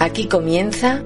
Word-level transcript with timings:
Aquí 0.00 0.28
comienza 0.28 1.02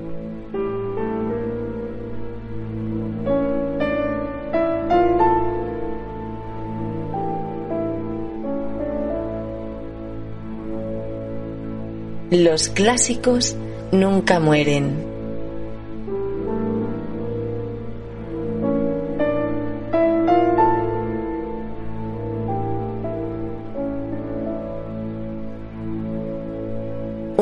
Los 12.30 12.68
clásicos 12.68 13.56
nunca 13.92 14.41
mueren. 14.41 15.11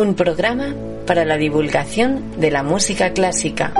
Un 0.01 0.15
programa 0.15 0.75
para 1.07 1.27
la 1.27 1.37
divulgación 1.37 2.41
de 2.41 2.51
la 2.51 2.63
música 2.63 3.13
clásica. 3.13 3.75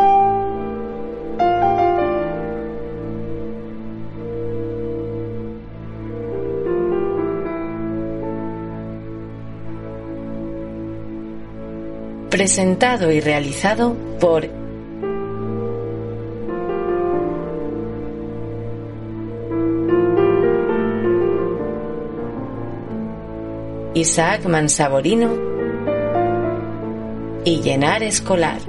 Presentado 12.29 13.11
y 13.11 13.21
realizado 13.21 13.97
por 14.21 14.47
Isaac 23.95 24.45
Mansaborino 24.45 25.50
y 27.45 27.61
llenar 27.63 28.03
escolar. 28.03 28.61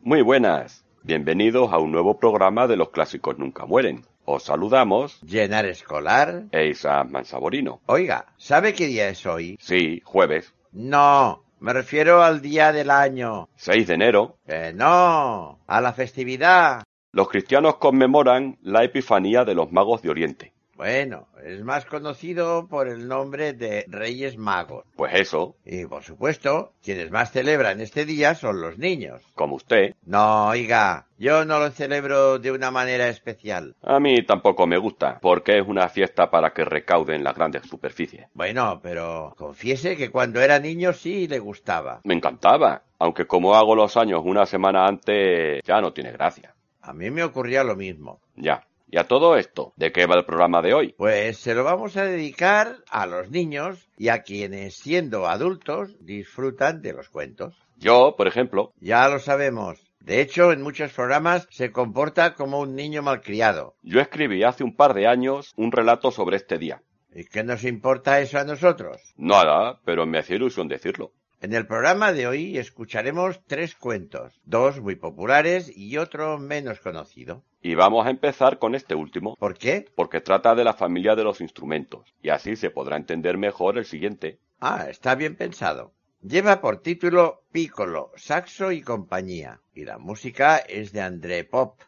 Muy 0.00 0.22
buenas, 0.22 0.84
bienvenidos 1.02 1.72
a 1.72 1.78
un 1.78 1.92
nuevo 1.92 2.18
programa 2.18 2.66
de 2.66 2.76
Los 2.76 2.90
Clásicos 2.90 3.38
Nunca 3.38 3.66
Mueren. 3.66 4.04
Os 4.24 4.44
saludamos, 4.44 5.20
Llenar 5.22 5.66
escolar. 5.66 6.44
e 6.52 6.68
Isaac 6.68 7.08
Mansaborino. 7.10 7.80
Oiga, 7.86 8.26
¿sabe 8.36 8.74
qué 8.74 8.86
día 8.86 9.08
es 9.08 9.24
hoy? 9.26 9.56
Sí, 9.60 10.00
jueves, 10.04 10.54
No, 10.72 11.42
me 11.60 11.72
refiero 11.72 12.22
al 12.22 12.40
día 12.40 12.72
del 12.72 12.90
año. 12.90 13.48
6 13.56 13.86
de 13.86 13.94
enero, 13.94 14.38
Que 14.46 14.72
no, 14.72 15.58
a 15.66 15.80
la 15.80 15.92
festividad. 15.92 16.82
los 17.12 17.28
cristianos 17.28 17.76
conmemoran 17.76 18.58
la 18.62 18.84
Epifanía 18.84 19.44
de 19.44 19.54
los 19.54 19.72
Magos 19.72 20.02
de 20.02 20.10
Oriente. 20.10 20.52
Bueno, 20.78 21.26
es 21.44 21.60
más 21.64 21.86
conocido 21.86 22.68
por 22.68 22.86
el 22.86 23.08
nombre 23.08 23.52
de 23.52 23.84
Reyes 23.88 24.38
Magos. 24.38 24.84
Pues 24.94 25.12
eso, 25.12 25.56
Y 25.64 25.84
por 25.86 26.04
supuesto, 26.04 26.72
quienes 26.84 27.10
más 27.10 27.32
celebran 27.32 27.80
este 27.80 28.04
día 28.04 28.36
son 28.36 28.60
los 28.60 28.78
niños. 28.78 29.20
como 29.34 29.56
usted, 29.56 29.96
No, 30.06 30.46
oiga, 30.50 31.08
yo 31.18 31.44
no 31.44 31.58
lo 31.58 31.70
celebro 31.72 32.38
de 32.38 32.52
una 32.52 32.70
manera 32.70 33.08
especial. 33.08 33.74
a 33.82 33.98
mí 33.98 34.24
tampoco 34.24 34.68
me 34.68 34.78
gusta, 34.78 35.18
porque 35.20 35.58
es 35.58 35.66
una 35.66 35.88
fiesta 35.88 36.30
para 36.30 36.50
que 36.52 36.64
recauden 36.64 37.24
las 37.24 37.34
grandes 37.34 37.62
superficies. 37.66 38.28
Bueno, 38.34 38.78
pero 38.80 39.34
confiese 39.36 39.96
que 39.96 40.12
cuando 40.12 40.40
era 40.40 40.60
niño 40.60 40.92
sí 40.92 41.26
le 41.26 41.40
gustaba. 41.40 42.00
Me 42.04 42.14
encantaba, 42.14 42.84
aunque 43.00 43.26
como 43.26 43.56
hago 43.56 43.74
los 43.74 43.96
años 43.96 44.20
una 44.24 44.46
semana 44.46 44.86
antes, 44.86 45.60
ya 45.64 45.80
no 45.80 45.92
tiene 45.92 46.12
gracia. 46.12 46.54
A 46.82 46.92
mí 46.92 47.10
me 47.10 47.24
ocurría 47.24 47.64
lo 47.64 47.74
mismo. 47.74 48.20
Ya. 48.36 48.62
Y 48.90 48.98
a 48.98 49.04
todo 49.04 49.36
esto, 49.36 49.74
¿de 49.76 49.92
qué 49.92 50.06
va 50.06 50.16
el 50.16 50.24
programa 50.24 50.62
de 50.62 50.72
hoy? 50.72 50.94
Pues 50.96 51.36
se 51.36 51.54
lo 51.54 51.62
vamos 51.62 51.98
a 51.98 52.04
dedicar 52.04 52.76
a 52.90 53.04
los 53.06 53.30
niños 53.30 53.86
y 53.98 54.08
a 54.08 54.22
quienes 54.22 54.76
siendo 54.76 55.26
adultos 55.26 55.94
disfrutan 56.00 56.80
de 56.80 56.94
los 56.94 57.10
cuentos. 57.10 57.54
Yo, 57.76 58.14
por 58.16 58.26
ejemplo, 58.26 58.72
Ya 58.80 59.06
lo 59.08 59.18
sabemos. 59.18 59.78
De 60.00 60.22
hecho, 60.22 60.52
en 60.52 60.62
muchos 60.62 60.92
programas 60.92 61.46
se 61.50 61.70
comporta 61.70 62.34
como 62.34 62.60
un 62.60 62.74
niño 62.74 63.02
malcriado. 63.02 63.74
yo 63.82 64.00
escribí 64.00 64.42
hace 64.42 64.64
un 64.64 64.74
par 64.74 64.94
de 64.94 65.06
años 65.06 65.52
un 65.56 65.70
relato 65.70 66.10
sobre 66.10 66.36
este 66.36 66.56
día. 66.56 66.80
¿Y 67.14 67.24
qué 67.24 67.44
nos 67.44 67.64
importa 67.64 68.20
eso 68.20 68.38
a 68.38 68.44
nosotros? 68.44 69.02
Nada, 69.16 69.80
pero 69.84 70.06
me 70.06 70.18
hacía 70.18 70.36
ilusión 70.36 70.66
decirlo. 70.66 71.12
En 71.40 71.52
el 71.52 71.68
programa 71.68 72.12
de 72.12 72.26
hoy 72.26 72.58
escucharemos 72.58 73.40
tres 73.46 73.76
cuentos, 73.76 74.40
dos 74.44 74.80
muy 74.80 74.96
populares 74.96 75.70
y 75.76 75.96
otro 75.96 76.36
menos 76.36 76.80
conocido. 76.80 77.44
Y 77.62 77.76
vamos 77.76 78.06
a 78.06 78.10
empezar 78.10 78.58
con 78.58 78.74
este 78.74 78.96
último, 78.96 79.36
¿Por 79.36 79.56
qué? 79.56 79.86
porque 79.94 80.20
trata 80.20 80.56
de 80.56 80.64
la 80.64 80.74
familia 80.74 81.14
de 81.14 81.22
los 81.22 81.40
instrumentos, 81.40 82.12
y 82.22 82.30
así 82.30 82.56
se 82.56 82.70
podrá 82.70 82.96
entender 82.96 83.38
mejor 83.38 83.78
el 83.78 83.84
siguiente. 83.84 84.40
Ah, 84.58 84.86
está 84.90 85.14
bien 85.14 85.36
pensado. 85.36 85.92
Lleva 86.22 86.60
por 86.60 86.82
título 86.82 87.44
Piccolo, 87.52 88.10
Saxo 88.16 88.72
y 88.72 88.82
compañía, 88.82 89.60
y 89.72 89.84
la 89.84 89.98
música 89.98 90.56
es 90.56 90.90
de 90.92 91.02
André 91.02 91.44
Pop. 91.44 91.78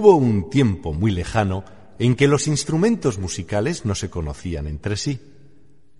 Hubo 0.00 0.14
un 0.14 0.48
tiempo 0.48 0.94
muy 0.94 1.10
lejano 1.10 1.62
en 1.98 2.16
que 2.16 2.26
los 2.26 2.46
instrumentos 2.46 3.18
musicales 3.18 3.84
no 3.84 3.94
se 3.94 4.08
conocían 4.08 4.66
entre 4.66 4.96
sí. 4.96 5.20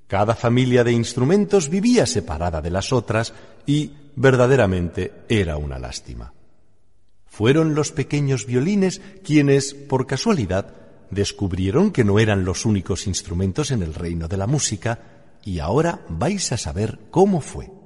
Cada 0.07 0.35
familia 0.35 0.85
de 0.85 0.93
instrumentos 0.93 1.69
vivía 1.69 2.07
separada 2.07 2.63
de 2.63 2.71
las 2.71 2.95
otras 2.95 3.35
y 3.67 3.93
verdaderamente 4.17 5.13
era 5.29 5.59
una 5.59 5.79
lástima. 5.79 6.33
Fueron 7.27 7.75
los 7.75 7.93
pequeños 7.93 8.47
violines 8.47 9.03
quienes, 9.23 9.75
por 9.75 10.07
casualidad, 10.07 10.73
descubrieron 11.11 11.91
que 11.91 12.03
no 12.03 12.19
eran 12.19 12.47
los 12.47 12.65
únicos 12.65 13.07
instrumentos 13.07 13.71
en 13.71 13.83
el 13.83 13.93
reino 13.93 14.29
de 14.29 14.39
la 14.39 14.47
música 14.47 14.99
y 15.45 15.59
ahora 15.59 16.01
vais 16.09 16.53
a 16.53 16.57
saber 16.57 16.99
cómo 17.11 17.43
fue. 17.43 17.80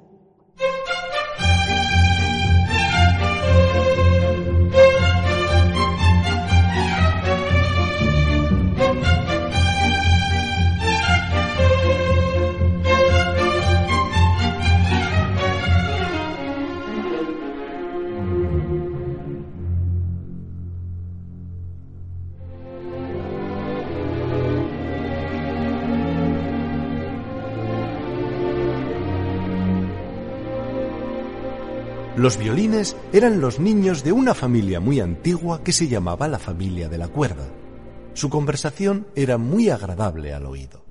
Los 32.25 32.39
violines 32.39 32.97
eran 33.13 33.43
los 33.43 33.61
niños 33.61 34.03
de 34.03 34.11
una 34.11 34.33
familia 34.33 34.81
muy 34.81 34.99
antigua 34.99 35.63
que 35.63 35.73
se 35.73 35.89
llamaba 35.89 36.27
la 36.27 36.39
familia 36.39 36.89
de 36.89 36.97
la 36.97 37.09
cuerda. 37.09 37.47
Su 38.15 38.31
conversación 38.31 39.07
era 39.15 39.37
muy 39.37 39.69
agradable 39.69 40.33
al 40.33 40.47
oído. 40.47 40.87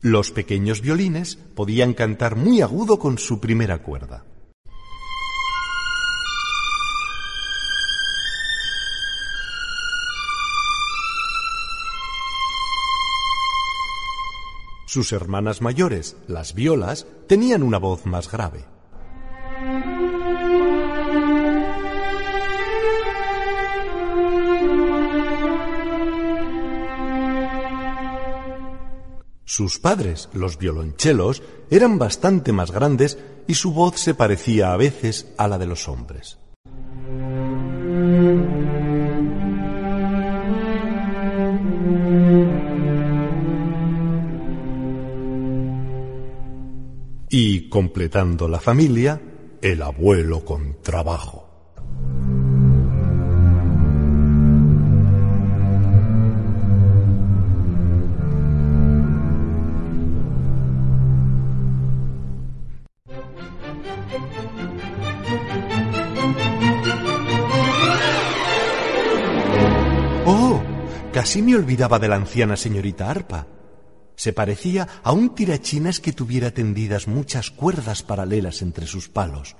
Los 0.00 0.30
pequeños 0.30 0.80
violines 0.80 1.36
podían 1.36 1.92
cantar 1.92 2.36
muy 2.36 2.62
agudo 2.62 2.98
con 2.98 3.18
su 3.18 3.38
primera 3.38 3.82
cuerda. 3.82 4.24
Sus 14.92 15.12
hermanas 15.12 15.62
mayores, 15.62 16.18
las 16.28 16.52
violas, 16.52 17.06
tenían 17.26 17.62
una 17.62 17.78
voz 17.78 18.04
más 18.04 18.30
grave. 18.30 18.66
Sus 29.46 29.78
padres, 29.78 30.28
los 30.34 30.58
violonchelos, 30.58 31.42
eran 31.70 31.98
bastante 31.98 32.52
más 32.52 32.70
grandes 32.70 33.16
y 33.48 33.54
su 33.54 33.72
voz 33.72 33.98
se 33.98 34.12
parecía 34.12 34.74
a 34.74 34.76
veces 34.76 35.32
a 35.38 35.48
la 35.48 35.56
de 35.56 35.66
los 35.68 35.88
hombres. 35.88 36.36
Y 47.34 47.70
completando 47.70 48.46
la 48.46 48.60
familia, 48.60 49.18
el 49.62 49.80
abuelo 49.80 50.44
con 50.44 50.82
trabajo. 50.82 51.48
¡Oh! 70.26 70.62
Casi 71.14 71.40
me 71.40 71.56
olvidaba 71.56 71.98
de 71.98 72.08
la 72.08 72.16
anciana 72.16 72.58
señorita 72.58 73.08
Arpa. 73.10 73.61
Se 74.16 74.32
parecía 74.32 74.88
a 75.02 75.12
un 75.12 75.34
tirachinas 75.34 76.00
que 76.00 76.12
tuviera 76.12 76.50
tendidas 76.50 77.08
muchas 77.08 77.50
cuerdas 77.50 78.02
paralelas 78.02 78.62
entre 78.62 78.86
sus 78.86 79.08
palos. 79.08 79.56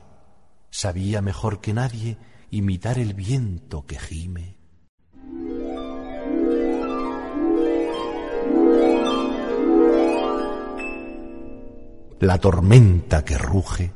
Sabía 0.70 1.20
mejor 1.20 1.60
que 1.60 1.72
nadie 1.72 2.16
imitar 2.50 2.98
el 2.98 3.14
viento 3.14 3.86
que 3.86 3.98
gime. 3.98 4.56
La 12.20 12.38
tormenta 12.38 13.24
que 13.24 13.36
ruge. 13.36 13.92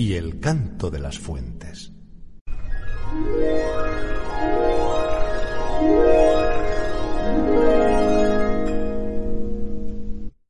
Y 0.00 0.14
el 0.14 0.40
canto 0.40 0.88
de 0.88 0.98
las 0.98 1.18
fuentes. 1.18 1.92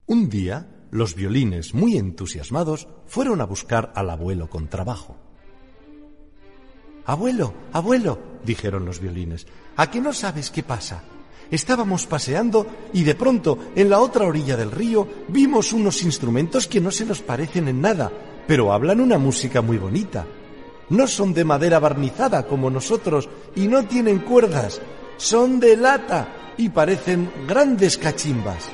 Un 0.07 0.29
día, 0.29 0.69
los 0.93 1.17
violines, 1.17 1.75
muy 1.75 1.97
entusiasmados, 1.97 2.87
fueron 3.07 3.41
a 3.41 3.45
buscar 3.45 3.93
al 3.97 4.11
abuelo 4.11 4.49
con 4.49 4.69
trabajo. 4.69 5.17
Abuelo, 7.05 7.53
abuelo, 7.73 8.21
dijeron 8.47 8.85
los 8.85 9.01
violines, 9.01 9.49
¿a 9.75 9.91
qué 9.91 10.01
no 10.01 10.13
sabes 10.13 10.53
qué 10.53 10.63
pasa? 10.63 11.03
Estábamos 11.51 12.07
paseando 12.07 12.69
y 12.93 13.03
de 13.03 13.17
pronto, 13.17 13.59
en 13.75 13.91
la 13.91 13.99
otra 13.99 14.27
orilla 14.27 14.57
del 14.57 14.71
río, 14.71 15.09
vimos 15.27 15.73
unos 15.73 16.05
instrumentos 16.05 16.69
que 16.69 16.81
no 16.81 16.93
se 16.93 17.05
nos 17.05 17.21
parecen 17.21 17.67
en 17.67 17.81
nada, 17.81 18.13
pero 18.51 18.73
hablan 18.73 19.01
una 19.01 19.17
música 19.17 19.63
muy 19.63 19.79
bonita. 19.79 20.27
No 20.89 21.07
son 21.07 21.33
de 21.33 21.45
madera 21.45 21.79
barnizada 21.79 22.49
como 22.49 22.69
nosotros 22.69 23.29
y 23.55 23.69
no 23.69 23.85
tienen 23.85 24.19
cuerdas, 24.19 24.83
son 25.19 25.61
de 25.61 25.77
lata 25.77 26.55
y 26.57 26.69
parecen 26.69 27.31
grandes 27.47 27.97
cachimbas. 27.97 28.69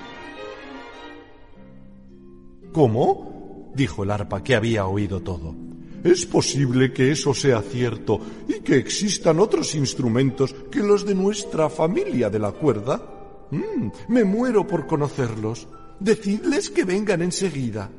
¿Cómo? 2.73 3.71
dijo 3.75 4.03
el 4.03 4.13
arpa 4.13 4.43
que 4.43 4.55
había 4.55 4.87
oído 4.87 5.21
todo. 5.21 5.55
¿Es 6.03 6.25
posible 6.25 6.95
que 6.95 7.13
eso 7.13 7.35
sea 7.35 7.61
cierto 7.61 8.19
y 8.49 8.61
que 8.61 8.79
existan 8.79 9.41
otros 9.41 9.75
instrumentos 9.75 10.55
que 10.71 10.81
los 10.81 11.05
de 11.05 11.15
nuestra 11.15 11.69
familia 11.69 12.31
de 12.31 12.39
la 12.39 12.53
cuerda? 12.53 13.47
Mm, 13.51 13.89
me 14.09 14.25
muero 14.25 14.67
por 14.67 14.87
conocerlos. 14.87 15.69
Decidles 16.01 16.71
que 16.71 16.85
vengan 16.85 17.21
enseguida. 17.21 17.91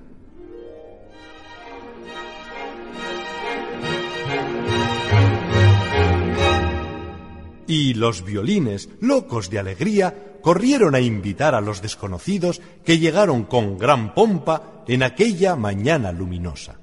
Y 7.68 7.94
los 7.94 8.24
violines, 8.24 8.90
locos 9.02 9.50
de 9.50 9.60
alegría, 9.60 10.40
corrieron 10.42 10.96
a 10.96 11.02
invitar 11.02 11.54
a 11.54 11.62
los 11.62 11.82
desconocidos 11.82 12.62
que 12.86 13.00
llegaron 13.00 13.44
con 13.44 13.78
gran 13.78 14.14
pompa 14.14 14.84
en 14.88 15.04
aquella 15.04 15.56
mañana 15.56 16.12
luminosa. 16.12 16.77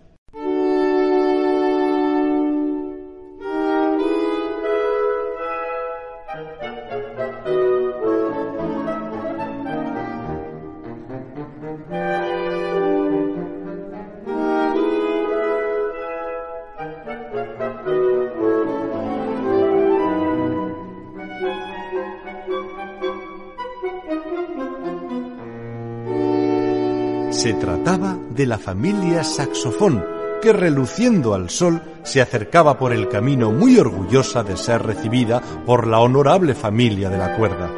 Se 27.45 27.53
trataba 27.53 28.17
de 28.31 28.47
la 28.47 28.57
familia 28.57 29.23
Saxofón, 29.23 30.03
que 30.41 30.51
reluciendo 30.51 31.35
al 31.35 31.51
sol 31.51 31.83
se 32.03 32.23
acercaba 32.23 32.79
por 32.79 32.91
el 32.91 33.07
camino 33.11 33.53
muy 33.53 33.77
orgullosa 33.77 34.43
de 34.43 34.57
ser 34.57 34.83
recibida 34.83 35.43
por 35.67 35.87
la 35.87 36.01
honorable 36.01 36.55
familia 36.55 37.11
de 37.11 37.19
la 37.19 37.37
cuerda. 37.37 37.71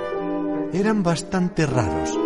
Eran 0.72 1.02
bastante 1.02 1.66
raros. 1.66 2.16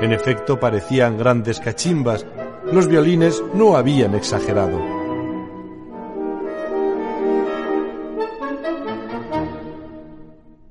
En 0.00 0.12
efecto, 0.12 0.60
parecían 0.60 1.18
grandes 1.18 1.58
cachimbas. 1.58 2.24
Los 2.70 2.86
violines 2.86 3.42
no 3.52 3.76
habían 3.76 4.14
exagerado. 4.14 4.78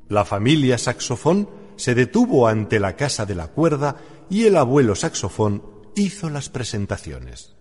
La 0.08 0.24
familia 0.24 0.78
Saxofón 0.78 1.50
se 1.76 1.94
detuvo 1.94 2.48
ante 2.48 2.80
la 2.80 2.96
casa 2.96 3.26
de 3.26 3.36
la 3.36 3.48
cuerda 3.48 3.98
y 4.30 4.46
el 4.46 4.56
abuelo 4.56 4.96
Saxofón 4.96 5.75
hizo 5.96 6.30
las 6.30 6.50
presentaciones. 6.50 7.56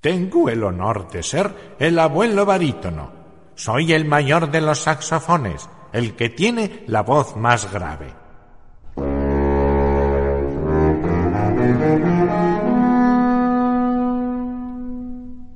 Tengo 0.00 0.48
el 0.50 0.62
honor 0.62 1.10
de 1.10 1.22
ser 1.22 1.76
el 1.78 1.98
abuelo 1.98 2.44
barítono. 2.44 3.12
Soy 3.54 3.92
el 3.92 4.04
mayor 4.04 4.50
de 4.50 4.60
los 4.60 4.80
saxofones, 4.80 5.68
el 5.92 6.14
que 6.14 6.28
tiene 6.28 6.84
la 6.86 7.02
voz 7.02 7.36
más 7.36 7.72
grave. 7.72 8.12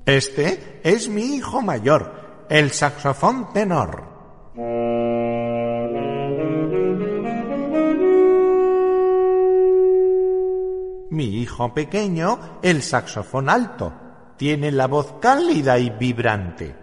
Este 0.07 0.81
es 0.85 1.09
mi 1.11 1.37
hijo 1.37 1.61
mayor, 1.61 2.47
el 2.49 2.71
saxofón 2.71 3.53
tenor. 3.53 4.09
Mi 11.11 11.41
hijo 11.41 11.73
pequeño, 11.73 12.59
el 12.63 12.83
saxofón 12.83 13.49
alto, 13.49 13.93
tiene 14.37 14.71
la 14.71 14.87
voz 14.87 15.15
cálida 15.21 15.79
y 15.79 15.89
vibrante. 15.89 16.75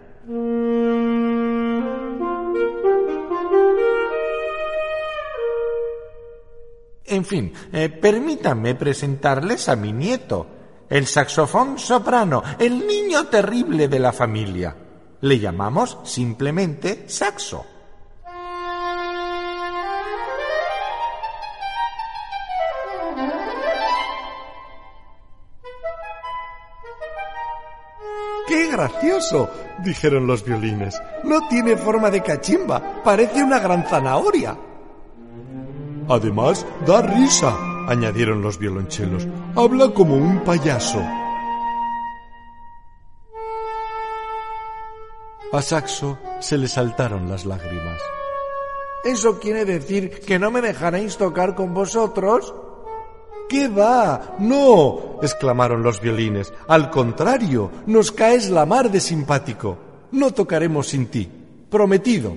En 7.08 7.24
fin, 7.24 7.52
eh, 7.72 7.88
permítanme 7.88 8.74
presentarles 8.74 9.68
a 9.68 9.76
mi 9.76 9.92
nieto, 9.92 10.46
el 10.90 11.06
saxofón 11.06 11.78
soprano, 11.78 12.42
el 12.58 12.84
niño 12.84 13.26
terrible 13.26 13.86
de 13.86 13.98
la 14.00 14.12
familia. 14.12 14.76
Le 15.20 15.38
llamamos 15.38 15.98
simplemente 16.02 17.04
saxo. 17.08 17.75
Gracioso! 28.76 29.50
dijeron 29.82 30.26
los 30.26 30.44
violines. 30.44 31.00
No 31.24 31.48
tiene 31.48 31.76
forma 31.76 32.10
de 32.10 32.22
cachimba, 32.22 33.02
parece 33.02 33.42
una 33.42 33.58
gran 33.58 33.84
zanahoria. 33.84 34.56
Además, 36.08 36.64
da 36.86 37.02
risa, 37.02 37.56
añadieron 37.88 38.42
los 38.42 38.58
violonchelos. 38.58 39.26
Habla 39.56 39.92
como 39.92 40.16
un 40.16 40.44
payaso. 40.44 41.02
A 45.52 45.62
Saxo 45.62 46.18
se 46.40 46.58
le 46.58 46.68
saltaron 46.68 47.28
las 47.30 47.46
lágrimas. 47.46 48.00
¿Eso 49.04 49.38
quiere 49.38 49.64
decir 49.64 50.20
que 50.20 50.38
no 50.38 50.50
me 50.50 50.60
dejaréis 50.60 51.16
tocar 51.16 51.54
con 51.54 51.72
vosotros? 51.72 52.52
¿Qué 53.48 53.68
va? 53.68 54.36
No, 54.38 55.18
exclamaron 55.22 55.82
los 55.82 56.00
violines. 56.00 56.52
Al 56.66 56.90
contrario, 56.90 57.70
nos 57.86 58.10
caes 58.10 58.50
la 58.50 58.66
mar 58.66 58.90
de 58.90 59.00
simpático. 59.00 59.78
no 60.12 60.32
tocaremos 60.32 60.88
sin 60.88 61.06
ti. 61.06 61.28
Prometido. 61.70 62.34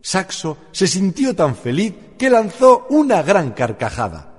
Saxo 0.00 0.58
se 0.72 0.86
sintió 0.86 1.34
tan 1.34 1.54
feliz 1.54 1.94
que 2.18 2.30
lanzó 2.30 2.86
una 2.90 3.22
gran 3.22 3.52
carcajada. 3.52 4.32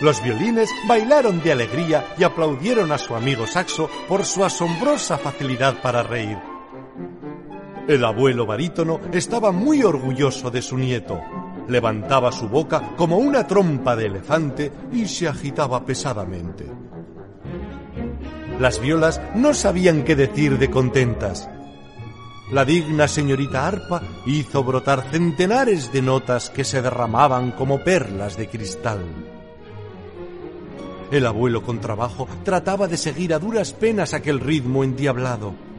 Los 0.00 0.22
violines 0.22 0.70
bailaron 0.88 1.42
de 1.42 1.52
alegría 1.52 2.14
y 2.16 2.24
aplaudieron 2.24 2.90
a 2.90 2.98
su 2.98 3.14
amigo 3.14 3.46
Saxo 3.46 3.90
por 4.08 4.24
su 4.24 4.42
asombrosa 4.44 5.18
facilidad 5.18 5.82
para 5.82 6.02
reír. 6.02 6.38
El 7.90 8.04
abuelo 8.04 8.46
barítono 8.46 9.00
estaba 9.12 9.50
muy 9.50 9.82
orgulloso 9.82 10.48
de 10.48 10.62
su 10.62 10.78
nieto. 10.78 11.20
Levantaba 11.66 12.30
su 12.30 12.48
boca 12.48 12.94
como 12.96 13.18
una 13.18 13.48
trompa 13.48 13.96
de 13.96 14.06
elefante 14.06 14.70
y 14.92 15.06
se 15.06 15.26
agitaba 15.26 15.84
pesadamente. 15.84 16.66
Las 18.60 18.80
violas 18.80 19.20
no 19.34 19.52
sabían 19.54 20.04
qué 20.04 20.14
decir 20.14 20.56
de 20.56 20.70
contentas. 20.70 21.50
La 22.52 22.64
digna 22.64 23.08
señorita 23.08 23.66
arpa 23.66 24.00
hizo 24.24 24.62
brotar 24.62 25.10
centenares 25.10 25.92
de 25.92 26.02
notas 26.02 26.48
que 26.48 26.62
se 26.62 26.82
derramaban 26.82 27.50
como 27.50 27.82
perlas 27.82 28.36
de 28.36 28.48
cristal. 28.48 29.00
El 31.10 31.26
abuelo 31.26 31.64
con 31.64 31.80
trabajo 31.80 32.28
trataba 32.44 32.86
de 32.86 32.96
seguir 32.96 33.34
a 33.34 33.40
duras 33.40 33.72
penas 33.72 34.14
aquel 34.14 34.38
ritmo 34.38 34.84
endiablado. 34.84 35.69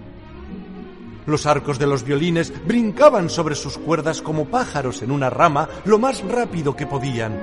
Los 1.25 1.45
arcos 1.45 1.77
de 1.77 1.87
los 1.87 2.03
violines 2.03 2.53
brincaban 2.65 3.29
sobre 3.29 3.55
sus 3.55 3.77
cuerdas 3.77 4.21
como 4.21 4.45
pájaros 4.45 5.01
en 5.01 5.11
una 5.11 5.29
rama 5.29 5.69
lo 5.85 5.99
más 5.99 6.21
rápido 6.23 6.75
que 6.75 6.87
podían. 6.87 7.39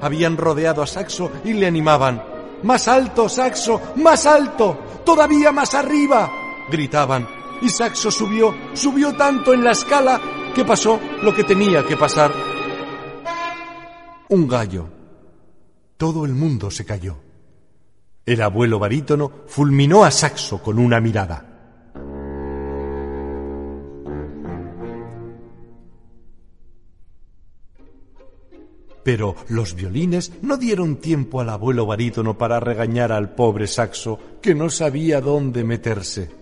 Habían 0.00 0.36
rodeado 0.36 0.82
a 0.82 0.86
Saxo 0.86 1.30
y 1.44 1.52
le 1.52 1.66
animaban. 1.66 2.22
Más 2.62 2.88
alto, 2.88 3.28
Saxo, 3.28 3.80
más 3.96 4.26
alto, 4.26 4.78
todavía 5.04 5.52
más 5.52 5.74
arriba, 5.74 6.30
gritaban. 6.70 7.28
Y 7.62 7.68
Saxo 7.68 8.10
subió, 8.10 8.54
subió 8.74 9.14
tanto 9.14 9.52
en 9.52 9.64
la 9.64 9.72
escala 9.72 10.20
que 10.54 10.64
pasó 10.64 11.00
lo 11.22 11.34
que 11.34 11.44
tenía 11.44 11.84
que 11.84 11.96
pasar. 11.96 12.32
Un 14.28 14.46
gallo. 14.46 14.88
Todo 15.96 16.24
el 16.24 16.34
mundo 16.34 16.70
se 16.70 16.84
cayó. 16.84 17.16
El 18.26 18.42
abuelo 18.42 18.78
barítono 18.78 19.32
fulminó 19.46 20.04
a 20.04 20.10
Saxo 20.10 20.62
con 20.62 20.78
una 20.78 21.00
mirada. 21.00 21.47
Pero 29.02 29.36
los 29.48 29.74
violines 29.74 30.32
no 30.42 30.56
dieron 30.56 30.96
tiempo 30.96 31.40
al 31.40 31.48
abuelo 31.50 31.86
barítono 31.86 32.36
para 32.36 32.60
regañar 32.60 33.12
al 33.12 33.34
pobre 33.34 33.66
saxo 33.66 34.18
que 34.42 34.54
no 34.54 34.70
sabía 34.70 35.20
dónde 35.20 35.64
meterse. 35.64 36.38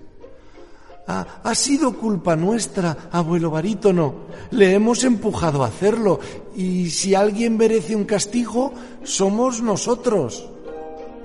Ha 1.08 1.54
sido 1.54 1.96
culpa 1.96 2.34
nuestra, 2.34 3.08
abuelo 3.12 3.50
barítono. 3.50 4.26
Le 4.50 4.74
hemos 4.74 5.04
empujado 5.04 5.62
a 5.62 5.68
hacerlo 5.68 6.18
y 6.56 6.90
si 6.90 7.14
alguien 7.14 7.56
merece 7.56 7.94
un 7.94 8.04
castigo, 8.04 8.72
somos 9.04 9.62
nosotros. 9.62 10.50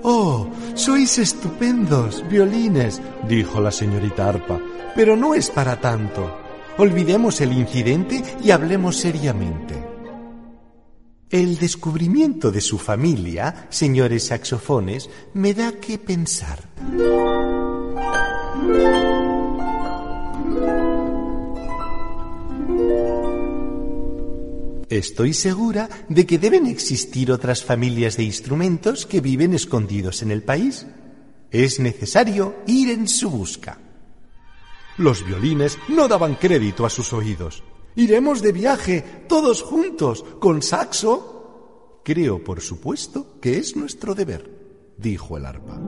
Oh, 0.04 0.48
sois 0.74 1.18
estupendos, 1.18 2.24
violines, 2.28 3.00
dijo 3.28 3.60
la 3.60 3.70
señorita 3.70 4.28
Arpa, 4.28 4.60
pero 4.94 5.16
no 5.16 5.34
es 5.34 5.50
para 5.50 5.80
tanto. 5.80 6.30
Olvidemos 6.78 7.40
el 7.40 7.52
incidente 7.52 8.22
y 8.42 8.50
hablemos 8.50 8.96
seriamente. 8.96 9.91
El 11.32 11.56
descubrimiento 11.56 12.52
de 12.52 12.60
su 12.60 12.76
familia, 12.76 13.66
señores 13.70 14.26
saxofones, 14.26 15.08
me 15.32 15.54
da 15.54 15.72
que 15.80 15.96
pensar. 15.96 16.68
Estoy 24.90 25.32
segura 25.32 25.88
de 26.10 26.26
que 26.26 26.38
deben 26.38 26.66
existir 26.66 27.32
otras 27.32 27.64
familias 27.64 28.18
de 28.18 28.24
instrumentos 28.24 29.06
que 29.06 29.22
viven 29.22 29.54
escondidos 29.54 30.20
en 30.20 30.32
el 30.32 30.42
país. 30.42 30.86
Es 31.50 31.80
necesario 31.80 32.56
ir 32.66 32.90
en 32.90 33.08
su 33.08 33.30
busca. 33.30 33.78
Los 34.98 35.24
violines 35.24 35.78
no 35.88 36.08
daban 36.08 36.34
crédito 36.34 36.84
a 36.84 36.90
sus 36.90 37.14
oídos. 37.14 37.64
Iremos 37.96 38.42
de 38.42 38.52
viaje, 38.52 39.04
todos 39.28 39.62
juntos, 39.62 40.24
con 40.40 40.62
saxo. 40.62 42.00
Creo, 42.04 42.42
por 42.42 42.60
supuesto, 42.60 43.38
que 43.40 43.58
es 43.58 43.76
nuestro 43.76 44.14
deber, 44.14 44.50
dijo 44.96 45.36
el 45.36 45.46
arpa. 45.46 45.80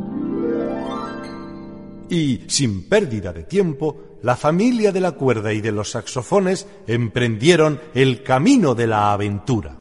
Y, 2.09 2.43
sin 2.49 2.89
pérdida 2.89 3.33
de 3.33 3.45
tiempo, 3.45 4.19
la 4.23 4.37
familia 4.37 4.93
de 4.93 5.01
la 5.01 5.13
cuerda 5.13 5.53
y 5.53 5.61
de 5.61 5.73
los 5.73 5.91
saxofones 5.91 6.67
emprendieron 6.87 7.81
el 7.95 8.23
camino 8.23 8.75
de 8.75 8.87
la 8.87 9.13
aventura. 9.13 9.79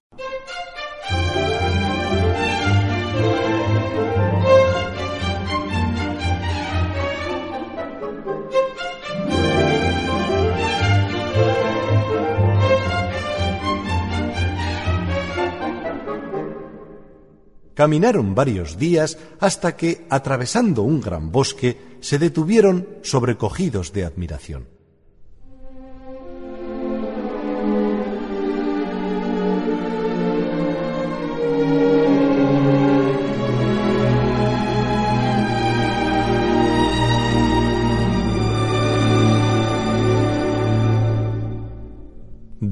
Caminaron 17.73 18.35
varios 18.35 18.77
días 18.77 19.17
hasta 19.39 19.75
que, 19.75 20.05
atravesando 20.09 20.83
un 20.83 21.01
gran 21.01 21.31
bosque, 21.31 21.97
se 22.01 22.19
detuvieron 22.19 22.87
sobrecogidos 23.01 23.93
de 23.93 24.05
admiración. 24.05 24.67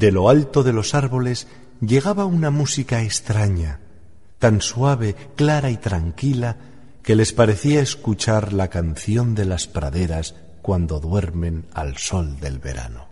De 0.02 0.12
lo 0.12 0.30
alto 0.30 0.64
de 0.64 0.74
los 0.74 0.96
árboles 0.96 1.48
llegaba 1.80 2.26
una 2.26 2.50
música 2.50 3.04
extraña, 3.04 3.82
tan 4.42 4.60
suave, 4.60 5.16
clara 5.36 5.70
y 5.70 5.78
tranquila, 5.78 6.58
que 7.04 7.16
les 7.16 7.32
parecía 7.32 7.80
escuchar 7.80 8.54
la 8.54 8.70
canción 8.70 9.36
de 9.36 9.46
las 9.46 9.68
praderas 9.68 10.34
cuando 10.64 11.00
duermen 11.00 11.68
al 11.76 11.98
sol 11.98 12.40
del 12.40 12.58
verano. 12.58 13.08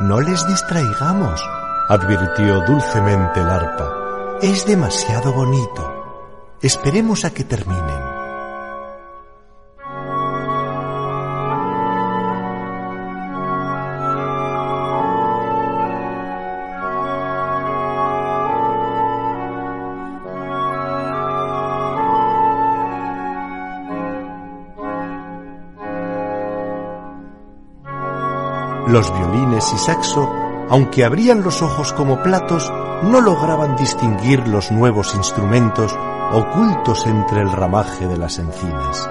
No 0.00 0.20
les 0.20 0.46
distraigamos, 0.46 1.42
advirtió 1.88 2.60
dulcemente 2.60 3.40
el 3.40 3.48
arpa. 3.48 4.38
Es 4.42 4.64
demasiado 4.64 5.32
bonito. 5.32 5.95
Esperemos 6.62 7.26
a 7.26 7.34
que 7.34 7.44
terminen. 7.44 7.84
Los 28.88 29.12
violines 29.12 29.72
y 29.74 29.78
saxo, 29.78 30.26
aunque 30.70 31.04
abrían 31.04 31.42
los 31.42 31.60
ojos 31.60 31.92
como 31.92 32.22
platos, 32.22 32.72
no 33.02 33.20
lograban 33.20 33.76
distinguir 33.76 34.48
los 34.48 34.72
nuevos 34.72 35.14
instrumentos 35.14 35.94
ocultos 36.32 37.06
entre 37.06 37.40
el 37.40 37.50
ramaje 37.50 38.06
de 38.06 38.16
las 38.16 38.38
encinas. 38.38 39.08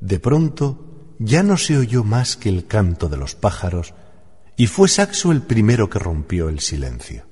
De 0.00 0.18
pronto 0.20 0.78
ya 1.18 1.42
no 1.42 1.56
se 1.56 1.76
oyó 1.76 2.02
más 2.02 2.36
que 2.36 2.48
el 2.48 2.66
canto 2.66 3.08
de 3.08 3.16
los 3.16 3.34
pájaros 3.34 3.94
y 4.58 4.66
fue 4.66 4.88
Saxo 4.88 5.30
el 5.30 5.42
primero 5.42 5.88
que 5.88 6.00
rompió 6.00 6.48
el 6.48 6.58
silencio. 6.58 7.24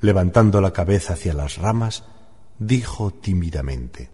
Levantando 0.00 0.60
la 0.60 0.70
cabeza 0.70 1.14
hacia 1.14 1.32
las 1.32 1.56
ramas, 1.56 2.04
dijo 2.58 3.10
tímidamente 3.10 4.10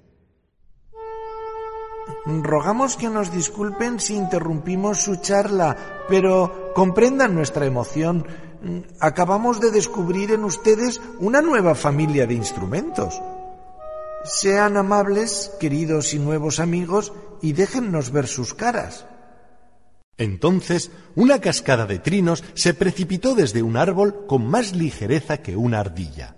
Rogamos 2.25 2.97
que 2.97 3.09
nos 3.09 3.33
disculpen 3.33 3.99
si 3.99 4.15
interrumpimos 4.15 5.03
su 5.03 5.17
charla, 5.17 6.05
pero 6.09 6.73
comprendan 6.75 7.35
nuestra 7.35 7.67
emoción. 7.67 8.25
Acabamos 9.01 9.61
de 9.61 9.73
descubrir 9.73 10.31
en 10.31 10.45
ustedes 10.45 11.01
una 11.19 11.43
nueva 11.43 11.75
familia 11.75 12.27
de 12.27 12.35
instrumentos. 12.35 13.21
Sean 14.23 14.77
amables, 14.77 15.53
queridos 15.59 16.15
y 16.15 16.21
nuevos 16.21 16.61
amigos, 16.61 17.13
y 17.43 17.53
déjennos 17.53 18.13
ver 18.13 18.29
sus 18.29 18.55
caras. 18.55 19.07
Entonces, 20.21 20.91
una 21.15 21.41
cascada 21.41 21.87
de 21.87 21.99
trinos 21.99 22.45
se 22.53 22.75
precipitó 22.75 23.35
desde 23.35 23.63
un 23.63 23.79
árbol 23.79 24.27
con 24.27 24.47
más 24.47 24.77
ligereza 24.77 25.39
que 25.39 25.57
una 25.57 25.81
ardilla. 25.81 26.37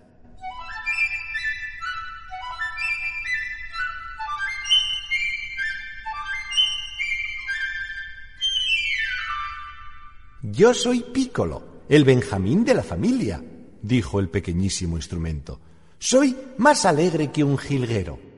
Yo 10.42 10.74
soy 10.74 11.00
Piccolo, 11.12 11.82
el 11.88 12.04
Benjamín 12.04 12.64
de 12.64 12.74
la 12.74 12.84
familia, 12.84 13.42
dijo 13.82 14.20
el 14.20 14.28
pequeñísimo 14.28 14.96
instrumento. 14.96 15.58
Soy 15.98 16.36
más 16.56 16.84
alegre 16.84 17.32
que 17.32 17.42
un 17.42 17.58
jilguero. 17.58 18.31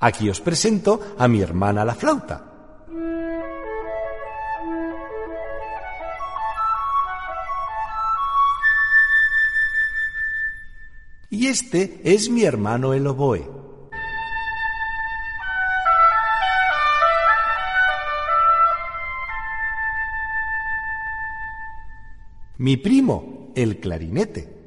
Aquí 0.00 0.30
os 0.30 0.40
presento 0.40 1.14
a 1.18 1.28
mi 1.28 1.42
hermana 1.42 1.84
la 1.84 1.94
flauta. 1.94 2.46
Y 11.28 11.46
este 11.46 12.00
es 12.02 12.30
mi 12.30 12.44
hermano 12.44 12.94
el 12.94 13.06
oboe. 13.06 13.46
Mi 22.56 22.76
primo, 22.76 23.52
el 23.54 23.80
clarinete. 23.80 24.59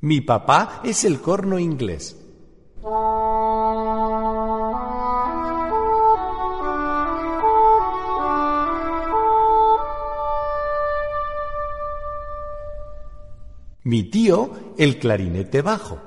Mi 0.00 0.20
papá 0.20 0.80
es 0.84 1.04
el 1.04 1.20
corno 1.20 1.58
inglés. 1.58 2.16
Mi 13.82 14.04
tío, 14.04 14.52
el 14.76 14.98
clarinete 15.00 15.62
bajo. 15.62 15.98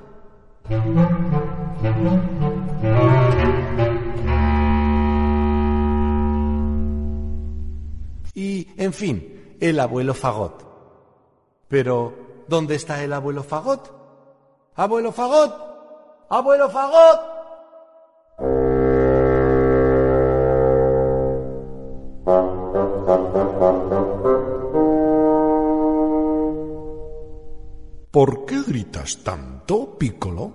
Y, 8.34 8.68
en 8.78 8.94
fin, 8.94 9.58
el 9.60 9.80
abuelo 9.80 10.14
Fagot. 10.14 10.64
Pero, 11.68 12.21
¿dónde 12.52 12.76
está 12.76 13.02
el 13.02 13.14
abuelo 13.14 13.44
Fagot? 13.44 13.90
¡Abuelo 14.76 15.12
Fagot! 15.14 15.52
¡Abuelo 16.30 16.70
Fagot! 16.70 17.20
¿Por 28.12 28.46
qué 28.46 28.62
gritas 28.68 29.24
tanto, 29.24 29.98
Piccolo? 29.98 30.52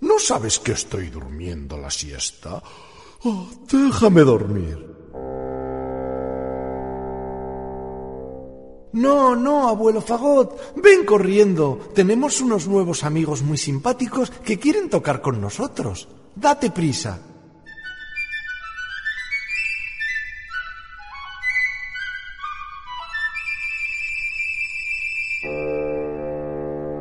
¿No 0.00 0.18
sabes 0.18 0.58
que 0.58 0.72
estoy 0.72 1.10
durmiendo 1.10 1.76
la 1.76 1.90
siesta? 1.90 2.62
Oh, 3.24 3.46
déjame 3.70 4.22
dormir. 4.22 4.97
No, 8.92 9.36
no, 9.36 9.68
abuelo 9.68 10.00
Fagot, 10.00 10.76
ven 10.76 11.04
corriendo. 11.04 11.78
Tenemos 11.94 12.40
unos 12.40 12.66
nuevos 12.66 13.04
amigos 13.04 13.42
muy 13.42 13.58
simpáticos 13.58 14.30
que 14.30 14.58
quieren 14.58 14.88
tocar 14.88 15.20
con 15.20 15.40
nosotros. 15.40 16.08
Date 16.34 16.70
prisa. 16.70 17.20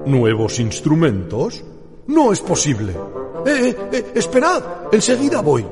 ¿Nuevos 0.06 0.60
instrumentos? 0.60 1.64
No 2.08 2.32
es 2.32 2.40
posible. 2.40 2.94
Eh, 3.46 3.70
eh, 3.70 3.90
eh, 3.92 4.12
esperad, 4.16 4.64
enseguida 4.92 5.42
voy. 5.42 5.66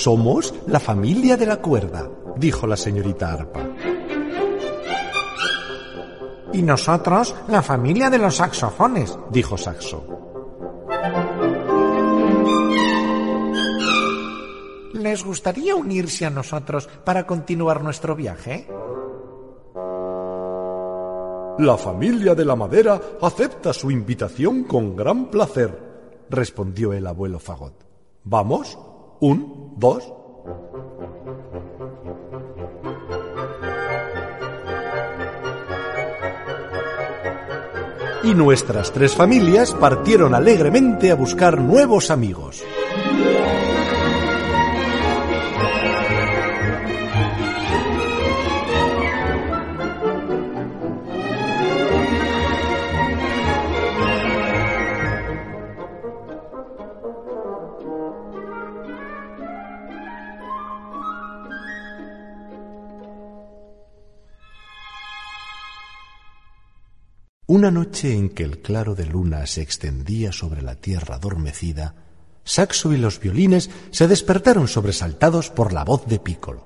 Somos 0.00 0.54
la 0.66 0.80
familia 0.80 1.36
de 1.36 1.44
la 1.44 1.58
cuerda, 1.58 2.08
dijo 2.34 2.66
la 2.66 2.78
señorita 2.78 3.34
Arpa. 3.34 3.60
Y 6.54 6.62
nosotros 6.62 7.36
la 7.48 7.60
familia 7.60 8.08
de 8.08 8.16
los 8.16 8.36
saxofones, 8.36 9.18
dijo 9.30 9.58
Saxo. 9.58 10.02
¿Les 14.94 15.22
gustaría 15.22 15.76
unirse 15.76 16.24
a 16.24 16.30
nosotros 16.30 16.88
para 17.04 17.26
continuar 17.26 17.84
nuestro 17.84 18.16
viaje? 18.16 18.68
La 21.58 21.76
familia 21.76 22.34
de 22.34 22.46
la 22.46 22.56
madera 22.56 22.98
acepta 23.20 23.74
su 23.74 23.90
invitación 23.90 24.64
con 24.64 24.96
gran 24.96 25.30
placer, 25.30 25.78
respondió 26.30 26.94
el 26.94 27.06
abuelo 27.06 27.38
Fagot. 27.38 27.74
¿Vamos? 28.24 28.78
Un, 29.20 29.74
dos. 29.76 30.12
Y 38.22 38.34
nuestras 38.34 38.92
tres 38.92 39.14
familias 39.14 39.74
partieron 39.74 40.34
alegremente 40.34 41.10
a 41.10 41.14
buscar 41.16 41.60
nuevos 41.60 42.10
amigos. 42.10 42.62
Una 67.60 67.70
noche 67.70 68.14
en 68.16 68.30
que 68.30 68.42
el 68.42 68.62
claro 68.62 68.94
de 68.94 69.04
luna 69.04 69.46
se 69.46 69.60
extendía 69.60 70.32
sobre 70.32 70.62
la 70.62 70.76
tierra 70.76 71.16
adormecida, 71.16 71.94
Saxo 72.42 72.90
y 72.94 72.96
los 72.96 73.20
violines 73.20 73.68
se 73.90 74.08
despertaron 74.08 74.66
sobresaltados 74.66 75.50
por 75.50 75.74
la 75.74 75.84
voz 75.84 76.06
de 76.06 76.18
Piccolo. 76.20 76.64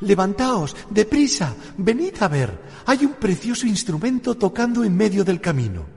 Levantaos, 0.00 0.76
deprisa, 0.90 1.54
venid 1.78 2.12
a 2.20 2.28
ver. 2.28 2.60
Hay 2.84 3.06
un 3.06 3.14
precioso 3.14 3.66
instrumento 3.66 4.34
tocando 4.34 4.84
en 4.84 4.94
medio 4.94 5.24
del 5.24 5.40
camino. 5.40 5.95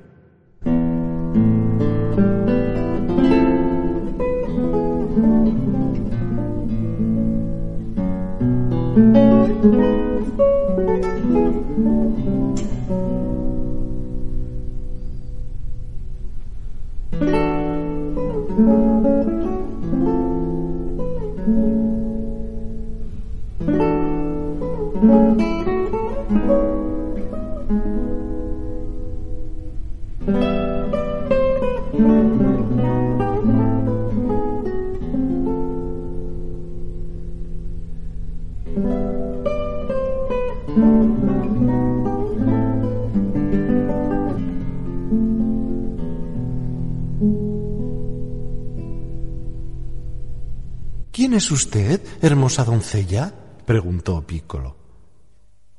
es 51.39 51.51
usted, 51.51 52.01
hermosa 52.21 52.65
doncella? 52.65 53.33
preguntó 53.65 54.21
Piccolo. 54.27 54.75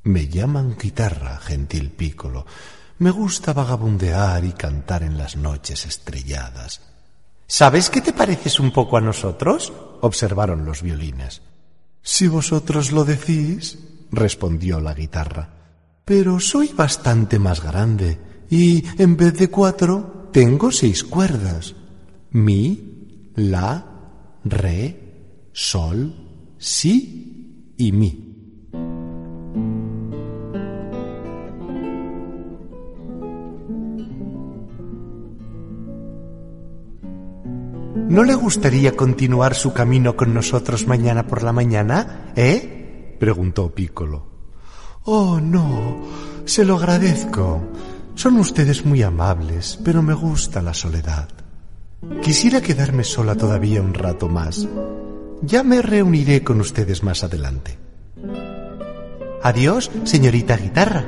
Me 0.05 0.27
llaman 0.27 0.75
guitarra, 0.81 1.37
gentil 1.37 1.91
Piccolo. 1.91 2.47
Me 2.99 3.11
gusta 3.11 3.53
vagabundear 3.53 4.43
y 4.47 4.53
cantar 4.53 5.03
en 5.03 5.19
las 5.19 5.37
noches 5.37 5.85
estrelladas. 5.85 6.81
¿Sabes 7.47 7.91
que 7.91 8.01
te 8.01 8.15
pareces 8.15 8.59
un 8.59 8.73
poco 8.73 8.97
a 8.97 9.03
nosotros? 9.03 9.71
observaron 10.01 10.65
los 10.65 10.81
violines. 10.81 11.43
Si 12.01 12.27
vosotros 12.27 12.91
lo 12.91 13.05
decís, 13.05 13.79
respondió 14.11 14.81
la 14.81 14.95
guitarra. 14.95 15.51
Pero 16.07 16.41
soy 16.41 16.69
bastante 16.69 17.39
más 17.39 17.63
grande 17.63 18.19
y 18.49 18.83
en 18.97 19.15
vez 19.15 19.35
de 19.35 19.51
cuatro 19.51 20.31
tengo 20.33 20.73
seis 20.73 21.05
cuerdas. 21.05 21.75
Mi, 22.31 23.33
la, 23.35 23.85
re, 24.43 25.10
sol, 25.53 26.15
si 26.59 27.75
y 27.77 27.93
mi. 27.93 28.31
¿No 38.11 38.25
le 38.25 38.35
gustaría 38.35 38.97
continuar 38.97 39.55
su 39.55 39.73
camino 39.73 40.17
con 40.17 40.35
nosotros 40.35 40.89
mañana 40.89 41.29
por 41.29 41.45
la 41.45 41.53
mañana, 41.53 42.33
eh? 42.35 43.17
preguntó 43.21 43.73
Piccolo. 43.73 44.27
Oh, 45.05 45.39
no, 45.41 46.03
se 46.45 46.65
lo 46.65 46.77
agradezco. 46.77 47.63
Son 48.17 48.37
ustedes 48.39 48.85
muy 48.85 49.03
amables, 49.03 49.79
pero 49.85 50.03
me 50.03 50.15
gusta 50.15 50.61
la 50.61 50.75
soledad. 50.75 51.29
Quisiera 52.21 52.61
quedarme 52.61 53.05
sola 53.05 53.37
todavía 53.37 53.81
un 53.81 53.95
rato 53.95 54.29
más. 54.29 54.67
Ya 55.43 55.63
me 55.63 55.81
reuniré 55.83 56.45
con 56.45 56.61
ustedes 56.61 57.03
más 57.03 57.25
adelante. 57.25 57.79
Adiós, 59.43 59.91
señorita 60.05 60.57
guitarra. 60.57 61.05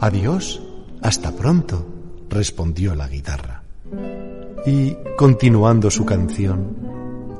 Adiós, 0.00 0.60
hasta 1.00 1.30
pronto, 1.32 1.86
respondió 2.28 2.94
la 2.94 3.08
guitarra 3.08 3.62
y, 4.66 4.96
continuando 5.16 5.90
su 5.90 6.04
canción, 6.04 6.76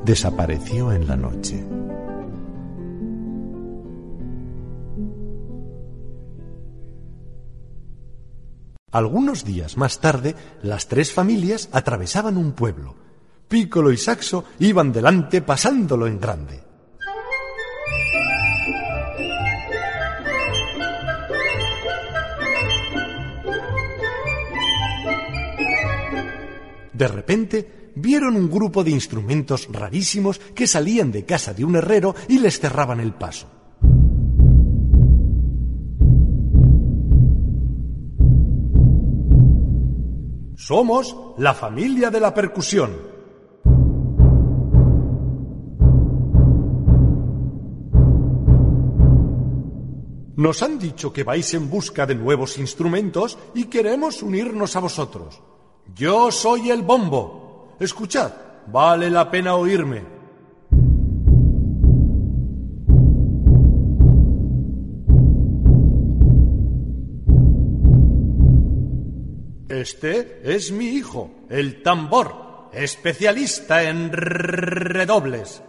desapareció 0.04 0.92
en 0.92 1.06
la 1.06 1.16
noche. 1.16 1.64
Algunos 8.92 9.44
días 9.44 9.76
más 9.76 10.00
tarde, 10.00 10.34
las 10.62 10.88
tres 10.88 11.12
familias 11.12 11.68
atravesaban 11.72 12.36
un 12.36 12.52
pueblo. 12.52 12.96
Piccolo 13.50 13.90
y 13.90 13.96
Saxo 13.96 14.44
iban 14.60 14.92
delante 14.92 15.42
pasándolo 15.42 16.06
en 16.06 16.20
grande. 16.20 16.62
De 26.92 27.08
repente 27.08 27.90
vieron 27.96 28.36
un 28.36 28.48
grupo 28.48 28.84
de 28.84 28.92
instrumentos 28.92 29.66
rarísimos 29.72 30.38
que 30.54 30.68
salían 30.68 31.10
de 31.10 31.24
casa 31.24 31.52
de 31.52 31.64
un 31.64 31.74
herrero 31.74 32.14
y 32.28 32.38
les 32.38 32.60
cerraban 32.60 33.00
el 33.00 33.14
paso. 33.14 33.48
Somos 40.54 41.16
la 41.38 41.52
familia 41.52 42.10
de 42.10 42.20
la 42.20 42.32
percusión. 42.32 43.09
Nos 50.40 50.62
han 50.62 50.78
dicho 50.78 51.12
que 51.12 51.22
vais 51.22 51.52
en 51.52 51.68
busca 51.68 52.06
de 52.06 52.14
nuevos 52.14 52.56
instrumentos 52.56 53.36
y 53.54 53.64
queremos 53.64 54.22
unirnos 54.22 54.74
a 54.74 54.80
vosotros. 54.80 55.38
Yo 55.94 56.32
soy 56.32 56.70
el 56.70 56.80
bombo. 56.80 57.76
Escuchad, 57.78 58.32
vale 58.68 59.10
la 59.10 59.30
pena 59.30 59.56
oírme. 59.56 60.02
Este 69.68 70.40
es 70.42 70.72
mi 70.72 70.86
hijo, 70.86 71.30
el 71.50 71.82
tambor, 71.82 72.70
especialista 72.72 73.82
en 73.82 74.10
redobles. 74.10 75.60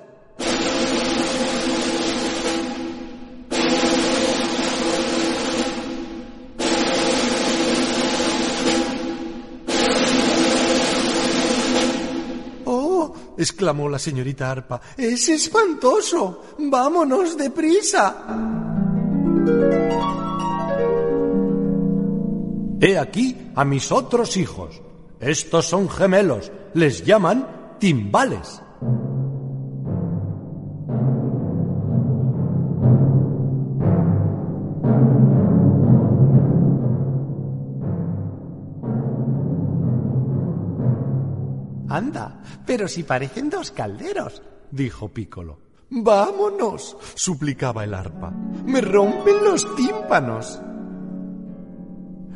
Exclamó 13.43 13.89
la 13.89 13.99
señorita 13.99 14.51
Arpa. 14.51 14.81
¡Es 14.97 15.29
espantoso! 15.29 16.43
¡Vámonos 16.59 17.37
deprisa! 17.37 18.25
He 22.79 22.97
aquí 22.97 23.51
a 23.55 23.63
mis 23.63 23.91
otros 23.91 24.37
hijos. 24.37 24.81
Estos 25.19 25.67
son 25.67 25.87
gemelos. 25.87 26.51
Les 26.73 27.05
llaman 27.05 27.77
timbales. 27.79 28.61
Anda, 41.87 42.30
pero 42.71 42.87
si 42.87 43.03
parecen 43.03 43.49
dos 43.49 43.71
calderos, 43.71 44.41
dijo 44.71 45.09
Piccolo. 45.09 45.59
Vámonos, 45.89 46.95
suplicaba 47.15 47.83
el 47.83 47.93
arpa. 47.93 48.31
Me 48.63 48.79
rompen 48.79 49.43
los 49.43 49.75
tímpanos. 49.75 50.57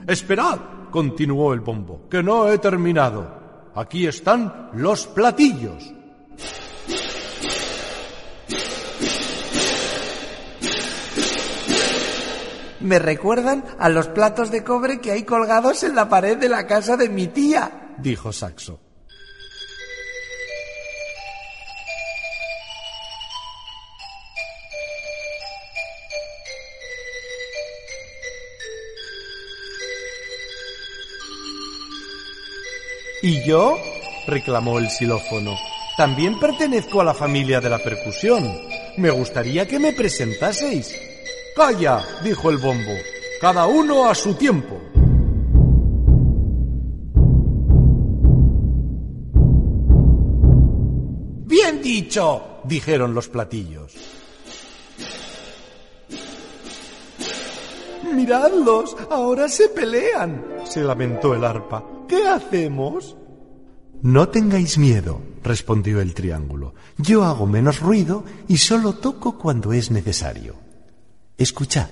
Esperad, 0.06 0.90
continuó 0.92 1.54
el 1.54 1.62
bombo, 1.62 2.10
que 2.10 2.22
no 2.22 2.50
he 2.50 2.58
terminado. 2.58 3.72
Aquí 3.76 4.08
están 4.08 4.72
los 4.74 5.08
platillos. 5.08 5.94
Me 12.82 13.00
recuerdan 13.00 13.64
a 13.80 13.88
los 13.88 14.10
platos 14.10 14.52
de 14.52 14.66
cobre 14.66 15.00
que 15.00 15.12
hay 15.12 15.24
colgados 15.24 15.84
en 15.84 15.96
la 15.96 16.10
pared 16.10 16.38
de 16.38 16.50
la 16.50 16.68
casa 16.68 16.98
de 16.98 17.08
mi 17.08 17.28
tía. 17.28 17.94
dijo 18.00 18.34
Saxo. 18.34 18.82
¿Y 33.26 33.42
yo? 33.42 33.76
reclamó 34.28 34.78
el 34.78 34.88
xilófono. 34.88 35.58
También 35.98 36.40
pertenezco 36.40 37.02
a 37.02 37.04
la 37.04 37.16
familia 37.16 37.60
de 37.60 37.72
la 37.72 37.80
percusión. 37.80 38.44
Me 38.98 39.10
gustaría 39.10 39.68
que 39.68 39.80
me 39.80 39.94
presentaseis. 39.94 40.96
Calla, 41.56 42.06
dijo 42.24 42.52
el 42.52 42.60
bombo. 42.60 42.92
Cada 43.42 43.66
uno 43.66 44.08
a 44.08 44.14
su 44.14 44.36
tiempo. 44.36 44.80
Bien 51.48 51.82
dicho, 51.82 52.60
dijeron 52.64 53.16
los 53.16 53.28
platillos. 53.28 53.92
Miradlos, 58.14 58.96
ahora 59.10 59.50
se 59.50 59.70
pelean, 59.70 60.46
se 60.64 60.84
lamentó 60.84 61.34
el 61.34 61.44
arpa. 61.44 61.95
¿Qué 62.08 62.28
hacemos? 62.28 63.16
No 64.02 64.30
tengáis 64.30 64.78
miedo, 64.78 65.22
respondió 65.44 66.02
el 66.02 66.14
triángulo. 66.14 66.76
Yo 66.98 67.24
hago 67.24 67.48
menos 67.48 67.80
ruido 67.80 68.24
y 68.48 68.58
solo 68.58 68.94
toco 68.94 69.38
cuando 69.38 69.74
es 69.74 69.90
necesario. 69.90 70.56
Escuchad. 71.38 71.88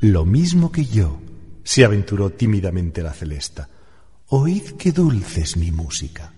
Lo 0.00 0.24
mismo 0.24 0.72
que 0.72 0.84
yo, 0.84 1.20
se 1.62 1.84
aventuró 1.84 2.30
tímidamente 2.30 3.02
la 3.02 3.12
celesta. 3.12 3.68
Oíd 4.28 4.72
qué 4.78 4.92
dulce 4.92 5.42
es 5.42 5.56
mi 5.56 5.70
música. 5.70 6.32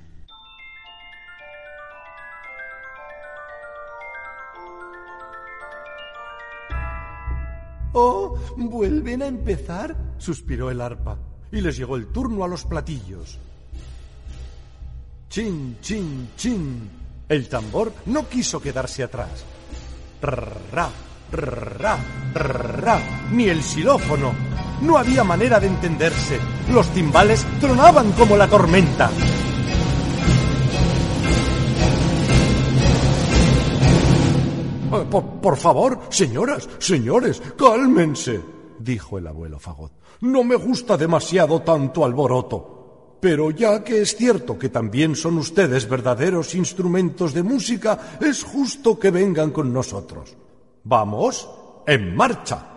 Oh, 7.93 8.39
¿vuelven 8.57 9.23
a 9.23 9.27
empezar? 9.27 9.97
suspiró 10.19 10.71
el 10.71 10.81
arpa. 10.81 11.19
y 11.51 11.61
les 11.61 11.77
llegó 11.77 11.97
el 11.97 12.07
turno 12.07 12.45
a 12.45 12.49
los 12.49 12.65
platillos. 12.65 13.39
Chin, 15.29 15.77
chin, 15.81 16.31
chin. 16.37 16.91
El 17.29 17.49
tambor 17.49 17.93
no 18.07 18.29
quiso 18.29 18.61
quedarse 18.61 19.03
atrás. 19.03 19.45
Ra, 20.21 20.91
ra, 21.31 21.99
ra, 22.35 23.01
ni 23.31 23.49
el 23.49 23.63
xilófono. 23.63 24.33
No 24.83 24.99
había 24.99 25.25
manera 25.25 25.61
de 25.61 25.69
entenderse. 25.69 26.39
Los 26.71 26.89
timbales 26.91 27.47
tronaban 27.61 28.13
como 28.13 28.37
la 28.37 28.49
tormenta. 28.49 29.11
Por, 34.93 35.25
por, 35.41 35.57
favor, 35.57 36.01
señoras, 36.11 36.69
señores, 36.79 37.43
cálmense, 37.57 38.41
dijo 38.79 39.19
el 39.19 39.27
abuelo 39.27 39.59
Fagot. 39.59 39.93
No 40.21 40.45
me 40.45 40.57
gusta 40.57 40.97
demasiado 40.97 41.63
tanto 41.63 42.05
alboroto. 42.05 43.19
Pero 43.21 43.51
ya 43.53 43.85
que 43.85 44.03
es 44.03 44.17
cierto 44.17 44.59
que 44.59 44.69
también 44.69 45.15
son 45.15 45.39
ustedes 45.39 45.89
verdaderos 45.89 46.55
instrumentos 46.55 47.33
de 47.33 47.43
música, 47.43 48.17
es 48.21 48.43
justo 48.43 48.99
que 48.99 49.11
vengan 49.13 49.53
con 49.53 49.73
nosotros. 49.73 50.37
Vamos, 50.85 51.49
en 51.87 52.15
marcha. 52.17 52.72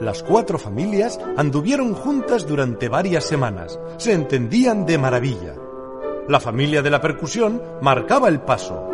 Las 0.00 0.22
cuatro 0.22 0.58
familias 0.58 1.20
anduvieron 1.36 1.92
juntas 1.92 2.46
durante 2.46 2.88
varias 2.88 3.24
semanas. 3.24 3.78
Se 3.98 4.14
entendían 4.14 4.86
de 4.86 4.96
maravilla. 4.96 5.54
La 6.26 6.40
familia 6.40 6.80
de 6.80 6.90
la 6.90 7.02
percusión 7.02 7.62
marcaba 7.82 8.28
el 8.28 8.40
paso. 8.40 8.89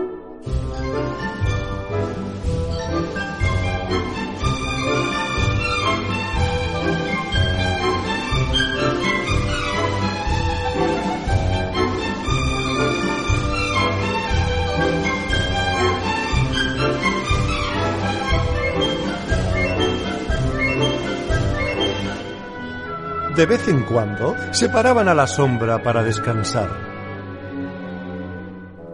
De 23.37 23.45
vez 23.45 23.69
en 23.69 23.83
cuando 23.83 24.35
se 24.51 24.71
paraban 24.71 25.09
a 25.09 25.15
la 25.15 25.27
sombra 25.27 25.83
para 25.83 26.03
descansar. 26.03 26.71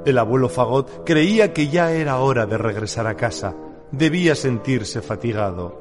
El 0.05 0.19
abuelo 0.19 0.49
Fagot 0.49 1.05
creía 1.05 1.53
que 1.53 1.69
ya 1.69 1.93
era 1.93 2.19
hora 2.19 2.45
de 2.45 2.59
regresar 2.59 3.07
a 3.07 3.17
casa. 3.17 3.55
Debía 3.93 4.35
sentirse 4.35 5.01
fatigado. 5.01 5.81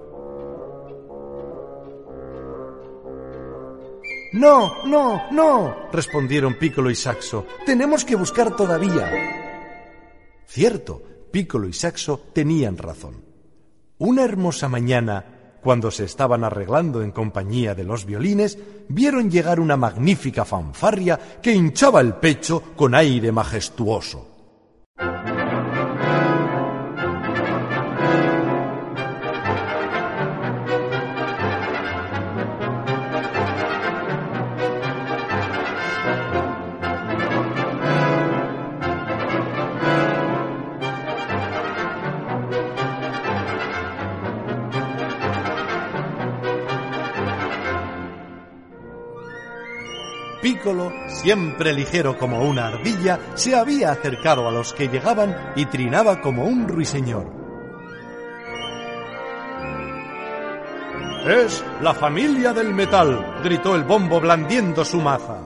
No, 4.34 4.86
no, 4.86 5.24
no, 5.32 5.90
respondieron 5.92 6.54
Piccolo 6.54 6.92
y 6.92 6.96
Saxo. 6.96 7.48
Tenemos 7.66 8.06
que 8.06 8.16
buscar 8.16 8.56
todavía. 8.56 9.12
Cierto, 10.46 11.02
Piccolo 11.32 11.68
y 11.68 11.74
Saxo 11.74 12.28
tenían 12.32 12.78
razón. 12.78 13.26
Una 13.98 14.24
hermosa 14.24 14.70
mañana, 14.70 15.41
cuando 15.62 15.92
se 15.92 16.06
estaban 16.06 16.44
arreglando 16.44 17.02
en 17.02 17.12
compañía 17.12 17.76
de 17.76 17.84
los 17.84 18.06
violines, 18.06 18.58
vieron 18.88 19.30
llegar 19.30 19.60
una 19.60 19.78
magnífica 19.78 20.46
fanfarria 20.46 21.20
que 21.42 21.54
hinchaba 21.54 22.02
el 22.02 22.16
pecho 22.16 22.62
con 22.76 22.96
aire 22.96 23.32
majestuoso. 23.32 24.31
Piccolo, 50.42 50.92
siempre 51.08 51.74
ligero 51.74 52.18
como 52.18 52.44
una 52.44 52.68
ardilla, 52.68 53.20
se 53.36 53.56
había 53.56 53.92
acercado 53.92 54.48
a 54.48 54.52
los 54.52 54.74
que 54.74 54.88
llegaban 54.88 55.54
y 55.56 55.66
trinaba 55.66 56.20
como 56.20 56.46
un 56.46 56.68
ruiseñor. 56.68 57.42
Es 61.28 61.64
la 61.82 61.94
familia 61.94 62.52
del 62.52 62.74
metal, 62.74 63.42
gritó 63.44 63.76
el 63.76 63.84
bombo 63.84 64.20
blandiendo 64.20 64.84
su 64.84 65.00
maza. 65.00 65.41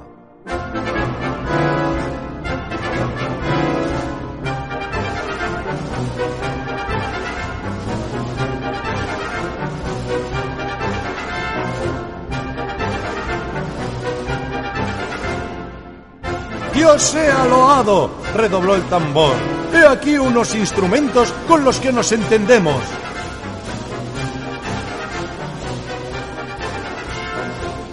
Dios 16.96 17.10
sea 17.10 17.44
loado, 17.44 18.10
redobló 18.34 18.74
el 18.74 18.88
tambor. 18.88 19.36
He 19.74 19.86
aquí 19.86 20.18
unos 20.18 20.56
instrumentos 20.56 21.30
con 21.46 21.66
los 21.66 21.78
que 21.82 21.92
nos 21.92 22.10
entendemos. 22.14 22.82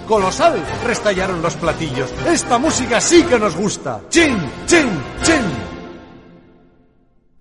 Colosal, 0.07 0.63
restallaron 0.85 1.43
los 1.43 1.57
platillos. 1.57 2.13
Esta 2.25 2.59
música 2.59 3.01
sí 3.01 3.25
que 3.25 3.41
nos 3.41 3.57
gusta. 3.57 4.03
Chin, 4.09 4.39
chin, 4.67 4.89
chin. 5.25 5.43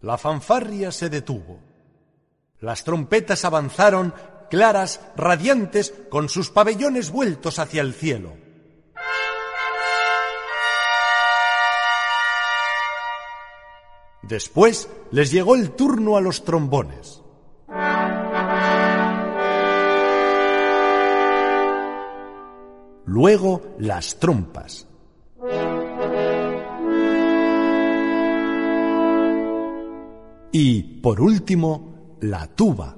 La 0.01 0.17
fanfarria 0.17 0.91
se 0.91 1.11
detuvo. 1.11 1.59
Las 2.59 2.83
trompetas 2.83 3.45
avanzaron, 3.45 4.15
claras, 4.49 4.99
radiantes, 5.15 5.93
con 6.09 6.27
sus 6.27 6.49
pabellones 6.49 7.11
vueltos 7.11 7.59
hacia 7.59 7.83
el 7.83 7.93
cielo. 7.93 8.50
Después 14.31 14.89
les 15.11 15.29
llegó 15.29 15.55
el 15.55 15.71
turno 15.71 16.15
a 16.15 16.21
los 16.21 16.45
trombones. 16.45 17.21
Luego 23.07 23.61
las 23.79 24.17
trompas. 24.19 24.87
Y, 30.53 30.81
por 31.01 31.19
último, 31.19 32.15
la 32.21 32.47
tuba. 32.47 32.95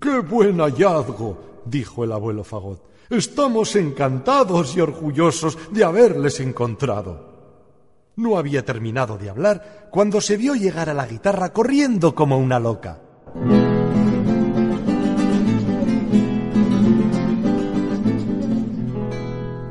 ¡Qué 0.00 0.18
buen 0.20 0.58
hallazgo! 0.58 1.38
dijo 1.66 2.04
el 2.04 2.12
abuelo 2.12 2.44
Fagot. 2.44 2.93
Estamos 3.10 3.76
encantados 3.76 4.76
y 4.76 4.80
orgullosos 4.80 5.58
de 5.70 5.84
haberles 5.84 6.40
encontrado. 6.40 7.34
No 8.16 8.38
había 8.38 8.64
terminado 8.64 9.18
de 9.18 9.28
hablar 9.28 9.88
cuando 9.90 10.20
se 10.20 10.36
vio 10.36 10.54
llegar 10.54 10.88
a 10.88 10.94
la 10.94 11.06
guitarra 11.06 11.52
corriendo 11.52 12.14
como 12.14 12.38
una 12.38 12.58
loca. 12.60 13.00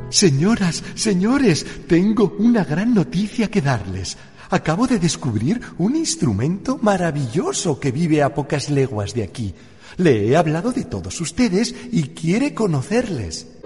Señoras, 0.10 0.84
señores, 0.94 1.66
tengo 1.88 2.36
una 2.38 2.64
gran 2.64 2.94
noticia 2.94 3.50
que 3.50 3.62
darles. 3.62 4.16
Acabo 4.52 4.86
de 4.86 5.00
descubrir 5.00 5.60
un 5.80 5.96
instrumento 5.96 6.78
maravilloso 6.80 7.80
que 7.80 7.92
vive 7.92 8.22
a 8.22 8.36
pocas 8.36 8.70
leguas 8.70 9.16
de 9.16 9.24
aquí. 9.24 9.56
Le 9.98 10.28
he 10.28 10.36
hablado 10.36 10.72
de 10.72 10.86
todos 10.86 11.20
ustedes 11.22 11.76
y 11.92 12.10
quiere 12.10 12.54
conocerles. 12.54 13.60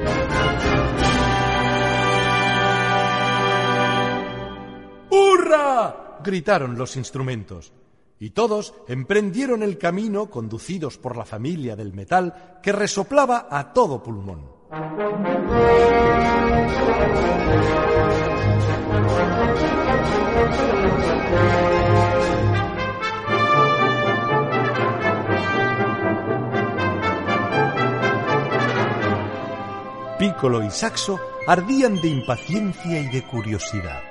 ¡Hurra! 5.10 6.20
gritaron 6.24 6.78
los 6.78 6.98
instrumentos. 6.98 7.72
Y 8.20 8.32
todos 8.32 8.74
emprendieron 8.88 9.62
el 9.62 9.78
camino 9.78 10.30
conducidos 10.30 10.98
por 10.98 11.16
la 11.16 11.26
familia 11.26 11.76
del 11.76 11.94
metal 11.94 12.60
que 12.64 12.72
resoplaba 12.72 13.48
a 13.50 13.74
todo 13.74 14.02
pulmón. 14.02 14.58
Piccolo 30.28 30.62
y 30.62 30.70
Saxo 30.70 31.22
ardían 31.48 32.02
de 32.02 32.10
impaciencia 32.10 33.00
y 33.00 33.08
de 33.08 33.24
curiosidad. 33.24 34.02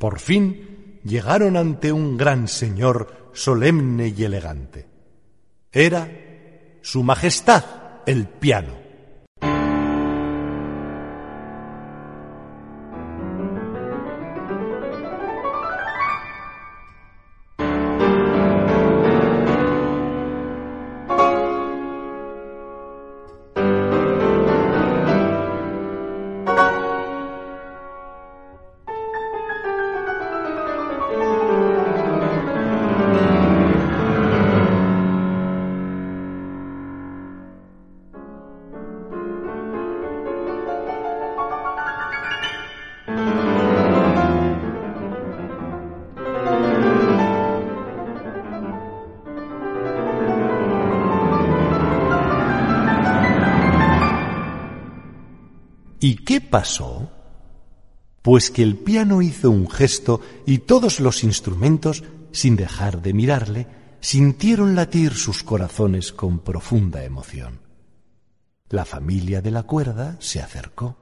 Por 0.00 0.18
fin 0.18 0.98
llegaron 1.04 1.56
ante 1.56 1.92
un 1.92 2.16
gran 2.16 2.48
señor 2.48 3.30
solemne 3.32 4.08
y 4.08 4.24
elegante. 4.24 4.88
Era 5.70 6.08
Su 6.82 7.04
Majestad 7.04 7.64
el 8.04 8.26
Piano. 8.26 8.87
¿Y 56.08 56.24
qué 56.24 56.40
pasó? 56.40 57.10
Pues 58.22 58.50
que 58.50 58.62
el 58.62 58.78
piano 58.78 59.20
hizo 59.20 59.50
un 59.50 59.68
gesto 59.68 60.22
y 60.46 60.60
todos 60.60 61.00
los 61.00 61.22
instrumentos, 61.22 62.02
sin 62.32 62.56
dejar 62.56 63.02
de 63.02 63.12
mirarle, 63.12 63.66
sintieron 64.00 64.74
latir 64.74 65.12
sus 65.12 65.42
corazones 65.42 66.14
con 66.14 66.38
profunda 66.38 67.04
emoción. 67.04 67.60
La 68.70 68.86
familia 68.86 69.42
de 69.42 69.50
la 69.50 69.64
cuerda 69.64 70.16
se 70.18 70.40
acercó. 70.40 70.96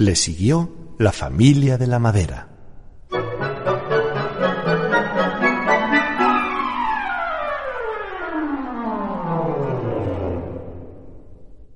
Le 0.00 0.16
siguió 0.16 0.94
la 0.98 1.12
familia 1.12 1.76
de 1.76 1.86
la 1.86 1.98
madera. 1.98 2.48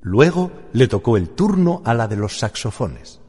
Luego 0.00 0.50
le 0.72 0.88
tocó 0.88 1.18
el 1.18 1.28
turno 1.34 1.82
a 1.84 1.92
la 1.92 2.08
de 2.08 2.16
los 2.16 2.38
saxofones. 2.38 3.20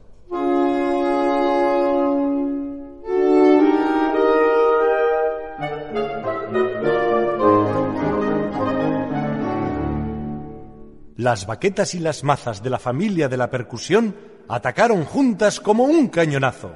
Las 11.17 11.45
baquetas 11.47 11.95
y 11.95 11.99
las 11.99 12.23
mazas 12.23 12.63
de 12.63 12.69
la 12.69 12.79
familia 12.79 13.27
de 13.27 13.35
la 13.35 13.49
percusión 13.49 14.34
atacaron 14.47 15.05
juntas 15.05 15.59
como 15.59 15.83
un 15.83 16.07
cañonazo. 16.07 16.73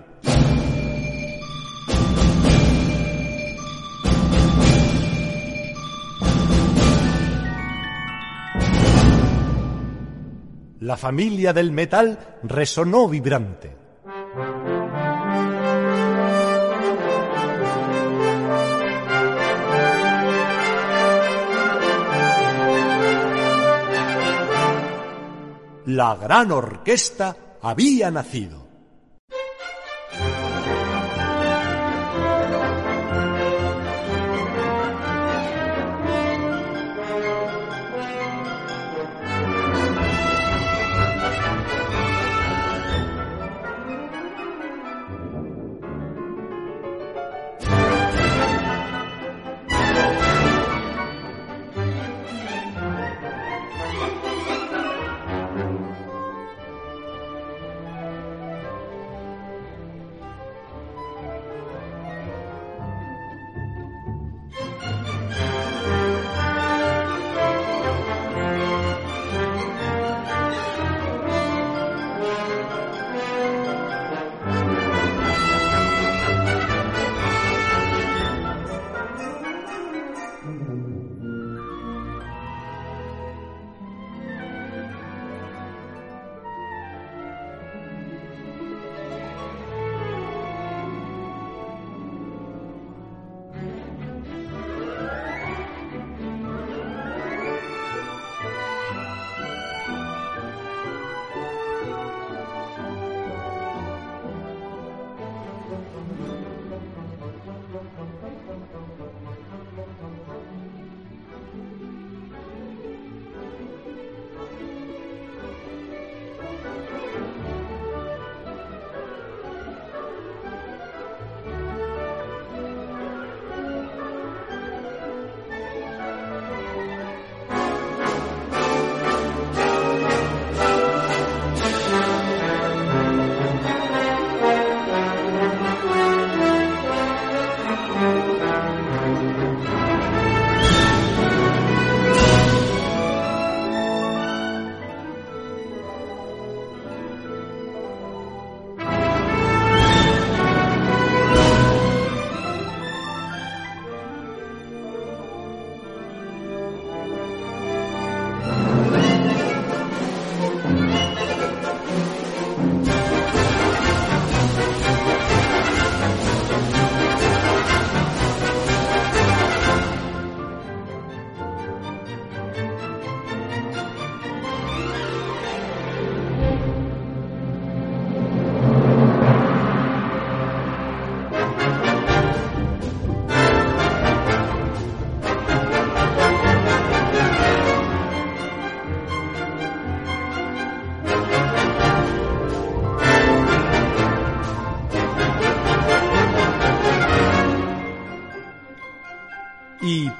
La 10.79 10.97
familia 10.97 11.53
del 11.53 11.71
metal 11.71 12.37
resonó 12.43 13.07
vibrante. 13.07 13.75
La 25.85 26.15
gran 26.15 26.51
orquesta 26.51 27.35
había 27.61 28.11
nacido. 28.11 28.68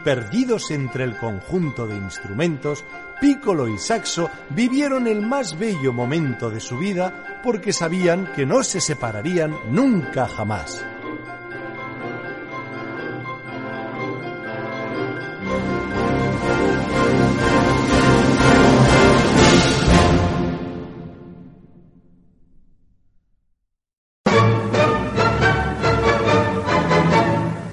Perdidos 0.03 0.71
entre 0.71 1.03
el 1.03 1.15
conjunto 1.17 1.87
de 1.87 1.95
instrumentos, 1.95 2.83
Piccolo 3.19 3.67
y 3.67 3.77
Saxo 3.77 4.29
vivieron 4.49 5.07
el 5.07 5.21
más 5.21 5.57
bello 5.57 5.91
momento 5.93 6.49
de 6.49 6.59
su 6.59 6.77
vida 6.77 7.41
porque 7.43 7.73
sabían 7.73 8.31
que 8.33 8.45
no 8.45 8.63
se 8.63 8.81
separarían 8.81 9.55
nunca 9.69 10.27
jamás. 10.27 10.83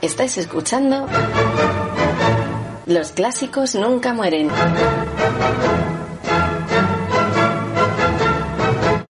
Estáis 0.02 0.38
escuchando 0.38 1.06
Los 2.86 3.10
clásicos 3.10 3.74
nunca 3.74 4.14
mueren. 4.14 4.48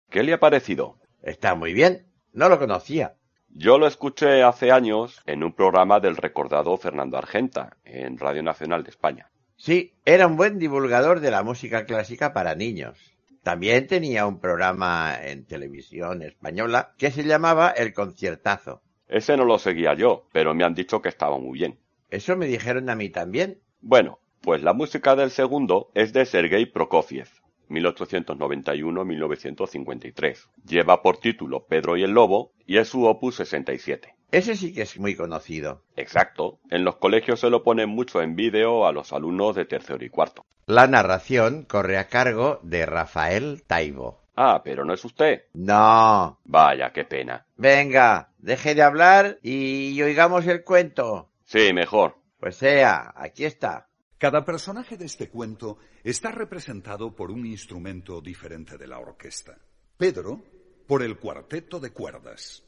¿Qué 0.09 0.23
le 0.23 0.33
ha 0.33 0.39
parecido? 0.39 0.97
Está 1.21 1.53
muy 1.53 1.73
bien. 1.73 2.07
No 2.33 2.49
lo 2.49 2.57
conocía. 2.57 3.13
Yo 3.49 3.77
lo 3.77 3.85
escuché 3.85 4.41
hace 4.41 4.71
años 4.71 5.21
en 5.27 5.43
un 5.43 5.53
programa 5.53 5.99
del 5.99 6.17
recordado 6.17 6.75
Fernando 6.77 7.19
Argenta, 7.19 7.77
en 7.83 8.17
Radio 8.17 8.41
Nacional 8.41 8.83
de 8.83 8.89
España. 8.89 9.29
Sí, 9.55 9.93
era 10.03 10.25
un 10.25 10.35
buen 10.35 10.57
divulgador 10.57 11.19
de 11.19 11.29
la 11.29 11.43
música 11.43 11.85
clásica 11.85 12.33
para 12.33 12.55
niños. 12.55 12.97
También 13.43 13.85
tenía 13.85 14.25
un 14.25 14.39
programa 14.39 15.15
en 15.21 15.45
televisión 15.45 16.23
española 16.23 16.95
que 16.97 17.11
se 17.11 17.23
llamaba 17.23 17.69
El 17.69 17.93
Conciertazo. 17.93 18.81
Ese 19.07 19.37
no 19.37 19.45
lo 19.45 19.59
seguía 19.59 19.93
yo, 19.93 20.27
pero 20.31 20.55
me 20.55 20.63
han 20.63 20.73
dicho 20.73 21.03
que 21.03 21.09
estaba 21.09 21.37
muy 21.37 21.59
bien. 21.59 21.77
Eso 22.09 22.35
me 22.35 22.47
dijeron 22.47 22.89
a 22.89 22.95
mí 22.95 23.09
también. 23.09 23.59
Bueno, 23.81 24.19
pues 24.41 24.63
la 24.63 24.73
música 24.73 25.15
del 25.15 25.29
segundo 25.31 25.91
es 25.93 26.11
de 26.13 26.25
Sergei 26.25 26.65
Prokofiev, 26.65 27.29
1891-1953. 27.69 30.47
Lleva 30.65 31.01
por 31.01 31.17
título 31.17 31.65
Pedro 31.65 31.97
y 31.97 32.03
el 32.03 32.11
Lobo 32.11 32.53
y 32.65 32.77
es 32.77 32.87
su 32.87 33.03
opus 33.05 33.35
67. 33.35 34.15
Ese 34.31 34.55
sí 34.55 34.73
que 34.73 34.83
es 34.83 34.99
muy 34.99 35.15
conocido. 35.15 35.83
Exacto. 35.95 36.59
En 36.69 36.83
los 36.83 36.97
colegios 36.97 37.39
se 37.39 37.49
lo 37.49 37.63
ponen 37.63 37.89
mucho 37.89 38.21
en 38.21 38.35
vídeo 38.35 38.85
a 38.85 38.91
los 38.91 39.11
alumnos 39.13 39.55
de 39.55 39.65
tercero 39.65 40.03
y 40.03 40.09
cuarto. 40.09 40.45
La 40.67 40.87
narración 40.87 41.63
corre 41.63 41.97
a 41.97 42.07
cargo 42.07 42.59
de 42.61 42.85
Rafael 42.85 43.63
Taibo. 43.65 44.19
Ah, 44.35 44.61
pero 44.63 44.85
no 44.85 44.93
es 44.93 45.03
usted. 45.03 45.45
No. 45.53 46.39
Vaya, 46.45 46.91
qué 46.93 47.05
pena. 47.05 47.45
Venga, 47.57 48.29
deje 48.37 48.75
de 48.75 48.83
hablar 48.83 49.39
y 49.41 49.99
oigamos 50.01 50.45
el 50.47 50.63
cuento. 50.63 51.28
Sí, 51.49 51.73
mejor. 51.73 52.15
Pues 52.39 52.57
sea, 52.57 53.11
aquí 53.15 53.43
está. 53.43 53.89
Cada 54.19 54.45
personaje 54.45 54.97
de 54.97 55.05
este 55.05 55.29
cuento 55.29 55.79
está 56.03 56.31
representado 56.31 57.15
por 57.15 57.31
un 57.31 57.43
instrumento 57.43 58.21
diferente 58.21 58.77
de 58.77 58.85
la 58.85 58.99
orquesta. 58.99 59.57
Pedro, 59.97 60.43
por 60.85 61.01
el 61.01 61.17
cuarteto 61.17 61.79
de 61.79 61.89
cuerdas. 61.91 62.63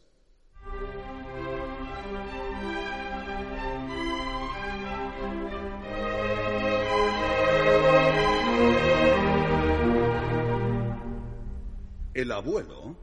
El 12.15 12.31
abuelo, 12.31 12.97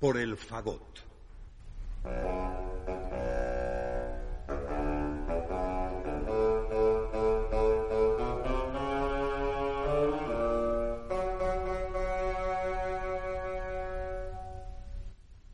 por 0.00 0.18
el 0.18 0.36
fagot. 0.36 0.98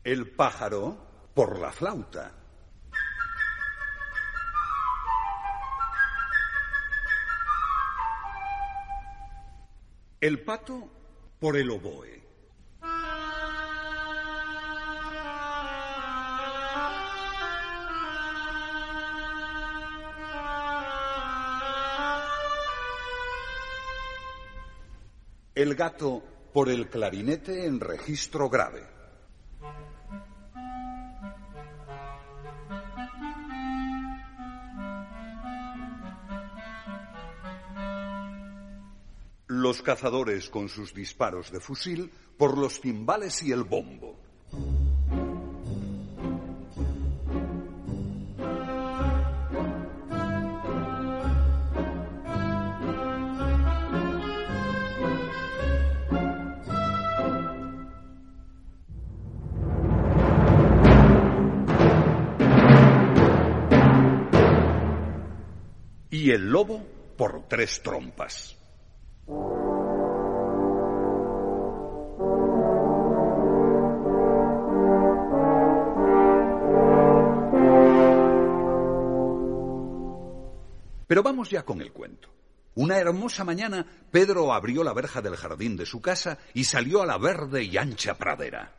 El 0.07 0.31
pájaro 0.31 0.97
por 1.33 1.59
la 1.59 1.69
flauta. 1.69 2.31
El 10.21 10.45
pato 10.45 10.89
por 11.37 11.57
el 11.57 11.69
oboe. 11.71 12.23
El 25.53 25.75
gato 25.75 26.23
por 26.53 26.69
el 26.69 26.89
clarinete 26.89 27.65
en 27.65 27.81
registro 27.81 28.49
grave. 28.49 28.96
Los 39.67 39.81
cazadores 39.81 40.49
con 40.49 40.69
sus 40.69 40.93
disparos 40.93 41.51
de 41.51 41.59
fusil 41.59 42.09
por 42.37 42.57
los 42.57 42.79
timbales 42.79 43.43
y 43.43 43.51
el 43.51 43.65
bombo. 43.65 44.17
Y 66.09 66.31
el 66.31 66.49
lobo 66.49 66.87
por 67.17 67.49
tres 67.49 67.81
trompas. 67.83 68.57
Pero 81.07 81.23
vamos 81.23 81.49
ya 81.49 81.63
con 81.63 81.81
el 81.81 81.91
cuento. 81.91 82.29
Una 82.75 82.99
hermosa 82.99 83.43
mañana, 83.43 83.85
Pedro 84.11 84.53
abrió 84.53 84.83
la 84.83 84.93
verja 84.93 85.21
del 85.21 85.35
jardín 85.35 85.77
de 85.77 85.87
su 85.87 85.99
casa 85.99 86.37
y 86.53 86.65
salió 86.65 87.01
a 87.01 87.07
la 87.07 87.17
verde 87.17 87.63
y 87.63 87.75
ancha 87.77 88.15
pradera. 88.17 88.76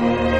Thank 0.00 0.34
you. 0.34 0.39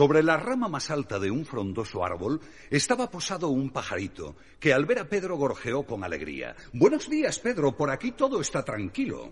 Sobre 0.00 0.22
la 0.22 0.38
rama 0.38 0.66
más 0.66 0.90
alta 0.90 1.18
de 1.18 1.30
un 1.30 1.44
frondoso 1.44 2.02
árbol 2.02 2.40
estaba 2.70 3.10
posado 3.10 3.48
un 3.48 3.68
pajarito, 3.68 4.34
que 4.58 4.72
al 4.72 4.86
ver 4.86 4.98
a 4.98 5.10
Pedro 5.10 5.36
gorjeó 5.36 5.82
con 5.84 6.04
alegría. 6.04 6.56
Buenos 6.72 7.10
días, 7.10 7.38
Pedro, 7.38 7.76
por 7.76 7.90
aquí 7.90 8.12
todo 8.12 8.40
está 8.40 8.64
tranquilo. 8.64 9.30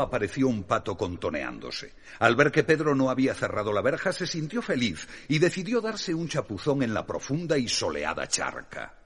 Apareció 0.00 0.48
un 0.48 0.62
pato 0.62 0.96
contoneándose. 0.96 1.92
Al 2.20 2.36
ver 2.36 2.52
que 2.52 2.62
Pedro 2.62 2.94
no 2.94 3.10
había 3.10 3.34
cerrado 3.34 3.72
la 3.72 3.82
verja, 3.82 4.12
se 4.12 4.26
sintió 4.26 4.62
feliz 4.62 5.08
y 5.28 5.38
decidió 5.38 5.80
darse 5.80 6.14
un 6.14 6.28
chapuzón 6.28 6.82
en 6.82 6.94
la 6.94 7.04
profunda 7.04 7.58
y 7.58 7.68
soleada 7.68 8.28
charca. 8.28 9.01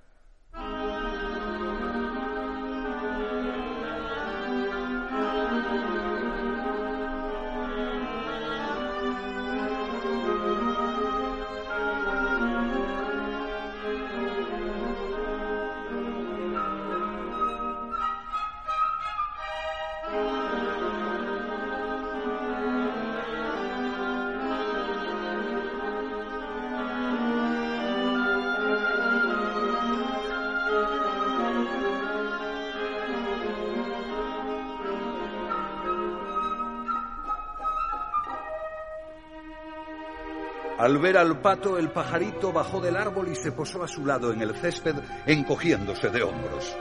Al 40.86 40.98
ver 40.98 41.18
al 41.18 41.40
pato, 41.40 41.78
el 41.78 41.90
pajarito 41.90 42.52
bajó 42.52 42.80
del 42.80 42.96
árbol 42.96 43.26
y 43.32 43.34
se 43.34 43.50
posó 43.50 43.82
a 43.82 43.88
su 43.88 44.06
lado 44.06 44.32
en 44.32 44.40
el 44.40 44.54
césped, 44.54 44.94
encogiéndose 45.26 46.10
de 46.10 46.22
hombros. 46.22 46.76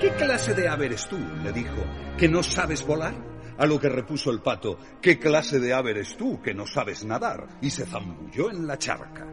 ¿Qué 0.00 0.10
clase 0.10 0.54
de 0.54 0.68
ave 0.68 0.86
eres 0.86 1.08
tú? 1.08 1.18
le 1.42 1.50
dijo. 1.50 1.84
¿Que 2.16 2.28
no 2.28 2.44
sabes 2.44 2.86
volar? 2.86 3.35
A 3.58 3.66
lo 3.66 3.80
que 3.80 3.88
repuso 3.88 4.30
el 4.30 4.40
pato, 4.40 4.78
¿qué 5.00 5.18
clase 5.18 5.60
de 5.60 5.72
ave 5.72 5.92
eres 5.92 6.16
tú 6.16 6.40
que 6.42 6.54
no 6.54 6.66
sabes 6.66 7.04
nadar? 7.04 7.46
Y 7.60 7.70
se 7.70 7.86
zambulló 7.86 8.50
en 8.50 8.66
la 8.66 8.78
charca. 8.78 9.26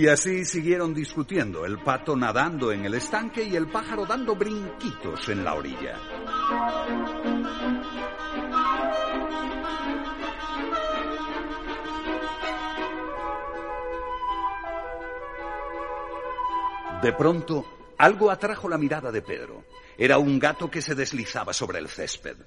Y 0.00 0.08
así 0.08 0.46
siguieron 0.46 0.94
discutiendo, 0.94 1.66
el 1.66 1.78
pato 1.78 2.16
nadando 2.16 2.72
en 2.72 2.86
el 2.86 2.94
estanque 2.94 3.44
y 3.44 3.54
el 3.54 3.66
pájaro 3.66 4.06
dando 4.06 4.34
brinquitos 4.34 5.28
en 5.28 5.44
la 5.44 5.52
orilla. 5.52 5.98
De 17.02 17.12
pronto, 17.12 17.66
algo 17.98 18.30
atrajo 18.30 18.70
la 18.70 18.78
mirada 18.78 19.12
de 19.12 19.20
Pedro. 19.20 19.64
Era 19.98 20.16
un 20.16 20.38
gato 20.38 20.70
que 20.70 20.80
se 20.80 20.94
deslizaba 20.94 21.52
sobre 21.52 21.78
el 21.78 21.88
césped. 21.88 22.38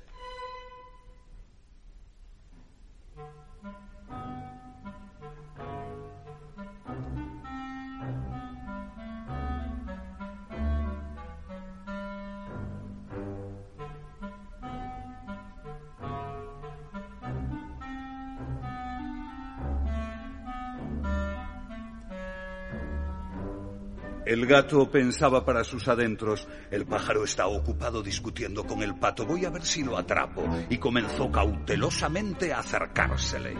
El 24.33 24.47
gato 24.47 24.89
pensaba 24.89 25.45
para 25.45 25.63
sus 25.63 25.87
adentros, 25.87 26.47
el 26.71 26.87
pájaro 26.87 27.23
está 27.23 27.45
ocupado 27.45 28.01
discutiendo 28.01 28.65
con 28.65 28.81
el 28.81 28.95
pato, 28.95 29.27
voy 29.27 29.45
a 29.45 29.51
ver 29.51 29.63
si 29.63 29.83
lo 29.83 29.95
atrapo, 29.95 30.43
y 30.71 30.79
comenzó 30.79 31.31
cautelosamente 31.31 32.51
a 32.51 32.57
acercársele. 32.57 33.55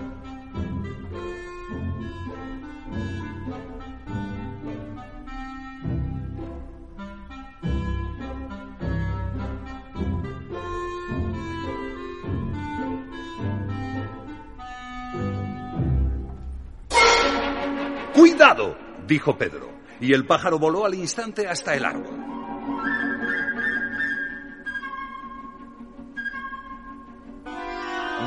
¡Cuidado! 18.15 18.75
dijo 19.05 19.37
Pedro, 19.37 19.82
y 20.03 20.11
el 20.11 20.25
pájaro 20.25 20.59
voló 20.59 20.85
al 20.85 20.95
instante 20.95 21.47
hasta 21.47 21.75
el 21.75 21.85
árbol. 21.85 22.19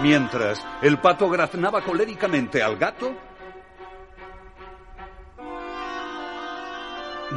Mientras 0.02 0.66
el 0.80 0.98
pato 1.02 1.28
graznaba 1.28 1.82
coléricamente 1.84 2.62
al 2.62 2.78
gato, 2.78 3.14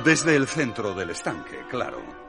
desde 0.06 0.38
el 0.38 0.48
centro 0.48 0.94
del 0.94 1.10
estanque, 1.10 1.66
claro. 1.70 2.29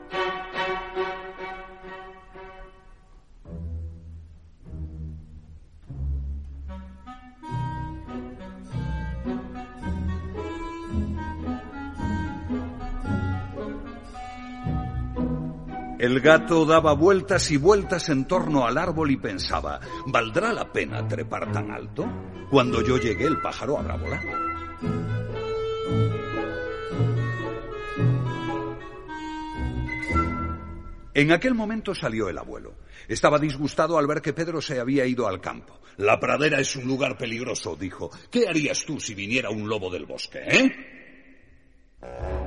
El 16.01 16.19
gato 16.19 16.65
daba 16.65 16.93
vueltas 16.93 17.51
y 17.51 17.57
vueltas 17.57 18.09
en 18.09 18.25
torno 18.25 18.65
al 18.65 18.79
árbol 18.79 19.11
y 19.11 19.17
pensaba, 19.17 19.79
¿valdrá 20.07 20.51
la 20.51 20.73
pena 20.73 21.07
trepar 21.07 21.51
tan 21.51 21.69
alto? 21.69 22.07
Cuando 22.49 22.81
yo 22.81 22.97
llegue 22.97 23.25
el 23.25 23.39
pájaro 23.39 23.77
habrá 23.77 23.97
volado. 23.97 24.27
En 31.13 31.31
aquel 31.31 31.53
momento 31.53 31.93
salió 31.93 32.29
el 32.29 32.39
abuelo. 32.39 32.73
Estaba 33.07 33.37
disgustado 33.37 33.99
al 33.99 34.07
ver 34.07 34.23
que 34.23 34.33
Pedro 34.33 34.59
se 34.59 34.79
había 34.79 35.05
ido 35.05 35.27
al 35.27 35.39
campo. 35.39 35.81
La 35.97 36.19
pradera 36.19 36.59
es 36.59 36.75
un 36.75 36.87
lugar 36.87 37.15
peligroso, 37.15 37.75
dijo. 37.75 38.09
¿Qué 38.31 38.47
harías 38.47 38.83
tú 38.85 38.99
si 38.99 39.13
viniera 39.13 39.51
un 39.51 39.69
lobo 39.69 39.91
del 39.91 40.07
bosque, 40.07 40.39
eh? 40.49 42.40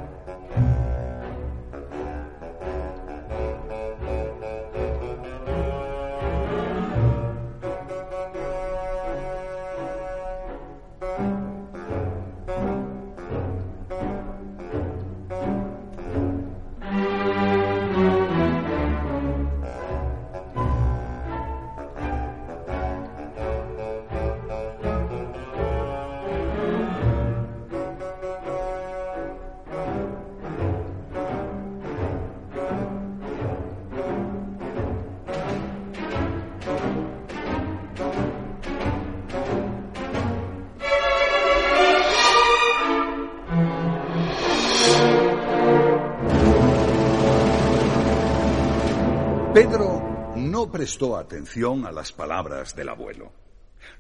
Prestó 50.75 51.17
atención 51.17 51.87
a 51.87 51.93
las 51.93 52.11
palabras 52.11 52.75
del 52.75 52.89
abuelo. 52.89 53.31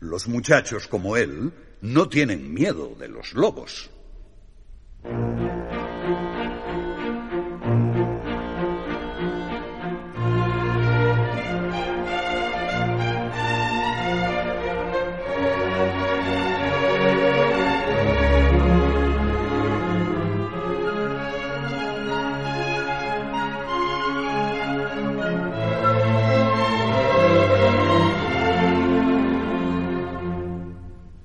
Los 0.00 0.26
muchachos 0.26 0.88
como 0.88 1.16
él 1.16 1.52
no 1.82 2.08
tienen 2.08 2.52
miedo 2.52 2.96
de 2.98 3.06
los 3.06 3.32
lobos. 3.34 3.92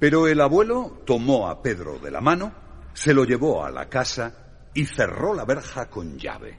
Pero 0.09 0.25
el 0.25 0.41
abuelo 0.41 1.03
tomó 1.05 1.49
a 1.49 1.61
Pedro 1.61 1.99
de 1.99 2.09
la 2.09 2.19
mano, 2.19 2.51
se 2.95 3.13
lo 3.13 3.25
llevó 3.25 3.63
a 3.63 3.69
la 3.69 3.87
casa 3.89 4.33
y 4.73 4.87
cerró 4.87 5.35
la 5.35 5.45
verja 5.45 5.87
con 5.87 6.17
llave. 6.17 6.57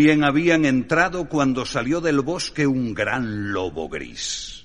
Bien 0.00 0.24
habían 0.24 0.64
entrado 0.64 1.28
cuando 1.28 1.66
salió 1.66 2.00
del 2.00 2.22
bosque 2.22 2.66
un 2.66 2.94
gran 2.94 3.52
lobo 3.52 3.86
gris. 3.86 4.59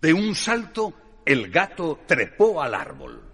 De 0.00 0.14
un 0.14 0.34
salto, 0.34 0.94
el 1.26 1.50
gato 1.50 2.00
trepó 2.06 2.62
al 2.62 2.74
árbol. 2.74 3.29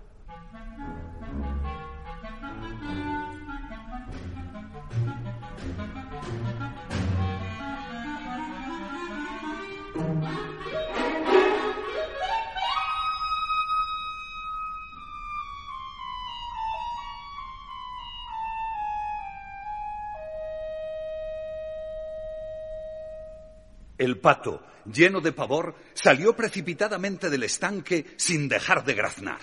El 24.06 24.18
pato, 24.18 24.62
lleno 24.84 25.20
de 25.20 25.32
pavor, 25.32 25.74
salió 25.92 26.36
precipitadamente 26.36 27.28
del 27.28 27.42
estanque 27.42 28.06
sin 28.16 28.48
dejar 28.48 28.84
de 28.84 28.94
graznar. 28.94 29.40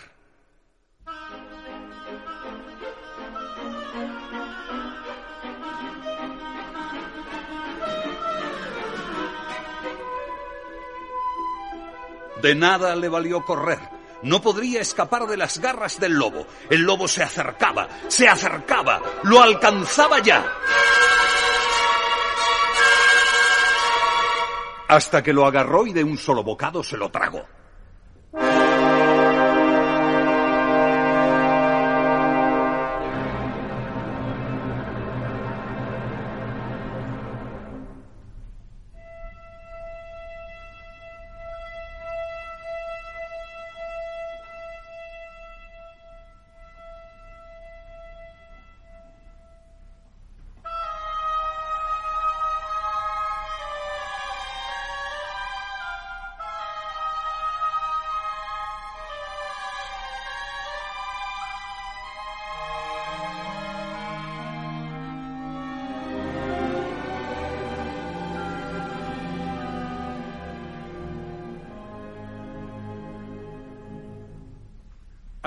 De 12.42 12.56
nada 12.56 12.96
le 12.96 13.10
valió 13.10 13.44
correr. 13.44 13.80
No 14.22 14.42
podría 14.42 14.80
escapar 14.80 15.28
de 15.28 15.36
las 15.36 15.60
garras 15.60 16.00
del 16.00 16.14
lobo. 16.14 16.48
El 16.70 16.84
lobo 16.84 17.10
se 17.10 17.22
acercaba, 17.22 17.90
se 18.08 18.30
acercaba, 18.30 19.02
lo 19.24 19.44
alcanzaba 19.44 20.20
ya. 20.20 20.50
Hasta 24.96 25.24
que 25.24 25.34
lo 25.34 25.46
agarró 25.46 25.88
y 25.88 25.94
de 25.94 26.04
un 26.04 26.18
solo 26.18 26.44
bocado 26.44 26.84
se 26.84 26.98
lo 26.98 27.10
tragó. 27.10 27.46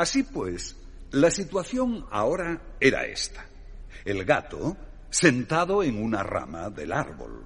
Así 0.07 0.23
pues, 0.23 0.77
la 1.11 1.33
situación 1.33 2.07
ahora 2.13 2.77
era 2.79 3.07
esta. 3.07 3.45
El 4.05 4.25
gato 4.25 4.77
sentado 5.11 5.83
en 5.83 6.01
una 6.01 6.23
rama 6.23 6.71
del 6.71 6.93
árbol. 6.93 7.45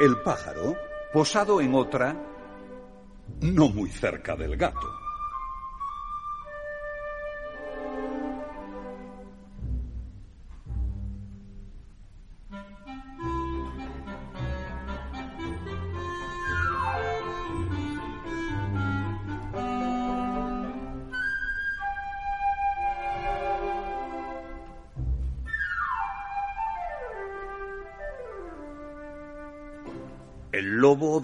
El 0.00 0.16
pájaro 0.24 0.74
posado 1.12 1.60
en 1.60 1.76
otra 1.76 2.16
no 3.40 3.68
muy 3.68 3.88
cerca 3.88 4.34
del 4.34 4.56
gato. 4.56 4.99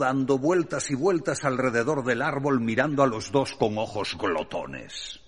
Dando 0.06 0.38
vueltas 0.38 0.88
y 0.92 0.94
vueltas 0.94 1.44
alrededor 1.44 2.04
del 2.04 2.22
árbol 2.22 2.60
mirando 2.60 3.02
a 3.02 3.08
los 3.08 3.32
dos 3.32 3.56
con 3.56 3.76
ojos 3.76 4.16
glotones. 4.16 5.25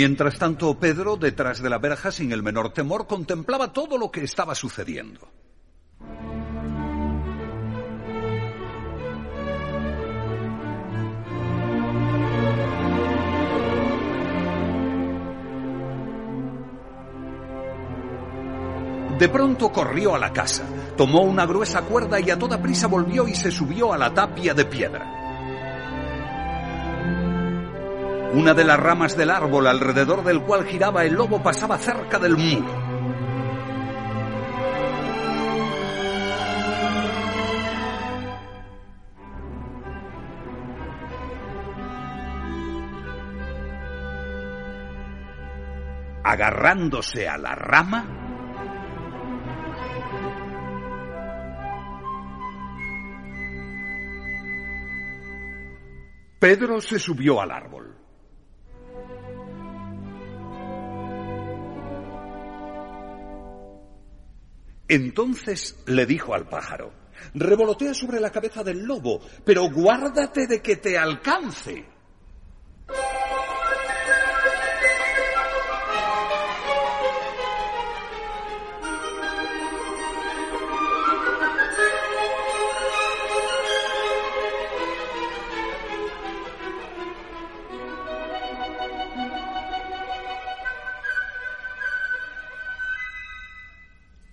Mientras 0.00 0.38
tanto, 0.38 0.78
Pedro, 0.78 1.16
detrás 1.16 1.60
de 1.60 1.68
la 1.68 1.78
verja, 1.78 2.12
sin 2.12 2.30
el 2.30 2.40
menor 2.40 2.72
temor, 2.72 3.08
contemplaba 3.08 3.72
todo 3.72 3.98
lo 3.98 4.12
que 4.12 4.22
estaba 4.22 4.54
sucediendo. 4.54 5.28
De 19.18 19.28
pronto 19.28 19.72
corrió 19.72 20.14
a 20.14 20.20
la 20.20 20.32
casa, 20.32 20.62
tomó 20.96 21.22
una 21.22 21.44
gruesa 21.44 21.82
cuerda 21.82 22.20
y 22.20 22.30
a 22.30 22.38
toda 22.38 22.62
prisa 22.62 22.86
volvió 22.86 23.26
y 23.26 23.34
se 23.34 23.50
subió 23.50 23.92
a 23.92 23.98
la 23.98 24.14
tapia 24.14 24.54
de 24.54 24.64
piedra. 24.64 25.27
Una 28.34 28.52
de 28.52 28.64
las 28.64 28.78
ramas 28.78 29.16
del 29.16 29.30
árbol 29.30 29.66
alrededor 29.66 30.22
del 30.22 30.42
cual 30.42 30.64
giraba 30.64 31.04
el 31.04 31.14
lobo 31.14 31.42
pasaba 31.42 31.78
cerca 31.78 32.18
del 32.18 32.36
muro. 32.36 32.88
Agarrándose 46.22 47.26
a 47.26 47.38
la 47.38 47.54
rama, 47.54 48.18
Pedro 56.38 56.80
se 56.80 56.98
subió 56.98 57.40
al 57.40 57.50
árbol. 57.50 57.87
Entonces 64.88 65.76
le 65.86 66.06
dijo 66.06 66.34
al 66.34 66.48
pájaro, 66.48 66.92
revolotea 67.34 67.94
sobre 67.94 68.20
la 68.20 68.30
cabeza 68.30 68.64
del 68.64 68.84
lobo, 68.84 69.20
pero 69.44 69.70
guárdate 69.70 70.46
de 70.46 70.62
que 70.62 70.76
te 70.76 70.96
alcance. 70.96 71.97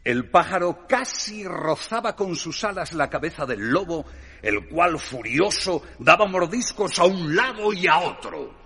El 0.05 0.29
pájaro 0.29 0.85
casi 0.87 1.43
rozaba 1.45 2.15
con 2.15 2.35
sus 2.35 2.63
alas 2.63 2.93
la 2.93 3.09
cabeza 3.09 3.47
del 3.47 3.71
lobo, 3.71 4.05
el 4.43 4.69
cual 4.69 4.99
furioso 4.99 5.81
daba 5.97 6.27
mordiscos 6.27 6.99
a 6.99 7.05
un 7.05 7.35
lado 7.35 7.73
y 7.73 7.87
a 7.87 7.97
otro. 7.97 8.64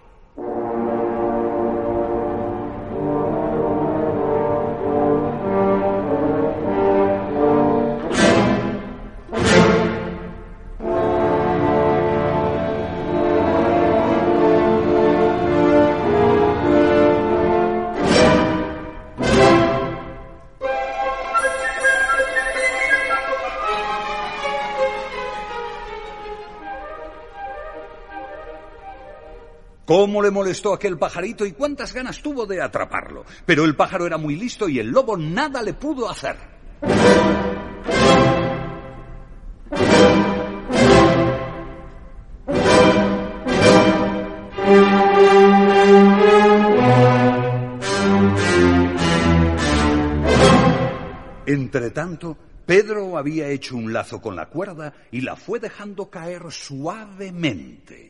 ¿Cómo 29.99 30.21
le 30.21 30.31
molestó 30.31 30.73
aquel 30.73 30.97
pajarito 30.97 31.45
y 31.45 31.51
cuántas 31.51 31.93
ganas 31.93 32.21
tuvo 32.21 32.45
de 32.45 32.61
atraparlo? 32.61 33.25
Pero 33.45 33.65
el 33.65 33.75
pájaro 33.75 34.07
era 34.07 34.17
muy 34.17 34.37
listo 34.37 34.69
y 34.69 34.79
el 34.79 34.87
lobo 34.87 35.17
nada 35.17 35.61
le 35.61 35.73
pudo 35.73 36.09
hacer. 36.09 36.37
Entretanto, 51.45 52.37
Pedro 52.65 53.17
había 53.17 53.49
hecho 53.49 53.75
un 53.75 53.91
lazo 53.91 54.21
con 54.21 54.37
la 54.37 54.45
cuerda 54.45 54.93
y 55.11 55.19
la 55.19 55.35
fue 55.35 55.59
dejando 55.59 56.09
caer 56.09 56.49
suavemente. 56.51 58.08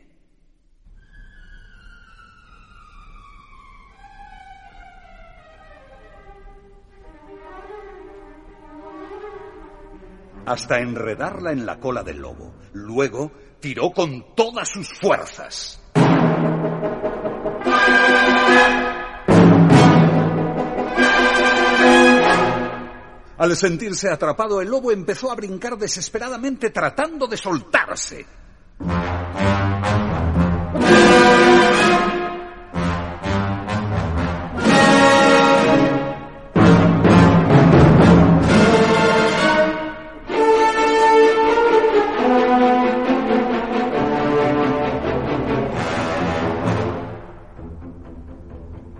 Hasta 10.46 10.80
enredarla 10.80 11.52
en 11.52 11.66
la 11.66 11.78
cola 11.78 12.02
del 12.02 12.18
lobo. 12.18 12.54
Luego 12.72 13.32
tiró 13.60 13.90
con 13.90 14.34
todas 14.34 14.68
sus 14.68 14.88
fuerzas. 14.98 15.80
Al 23.40 23.56
sentirse 23.56 24.10
atrapado, 24.10 24.60
el 24.60 24.68
lobo 24.68 24.92
empezó 24.92 25.32
a 25.32 25.34
brincar 25.34 25.78
desesperadamente 25.78 26.68
tratando 26.68 27.26
de 27.26 27.38
soltarse. 27.38 28.26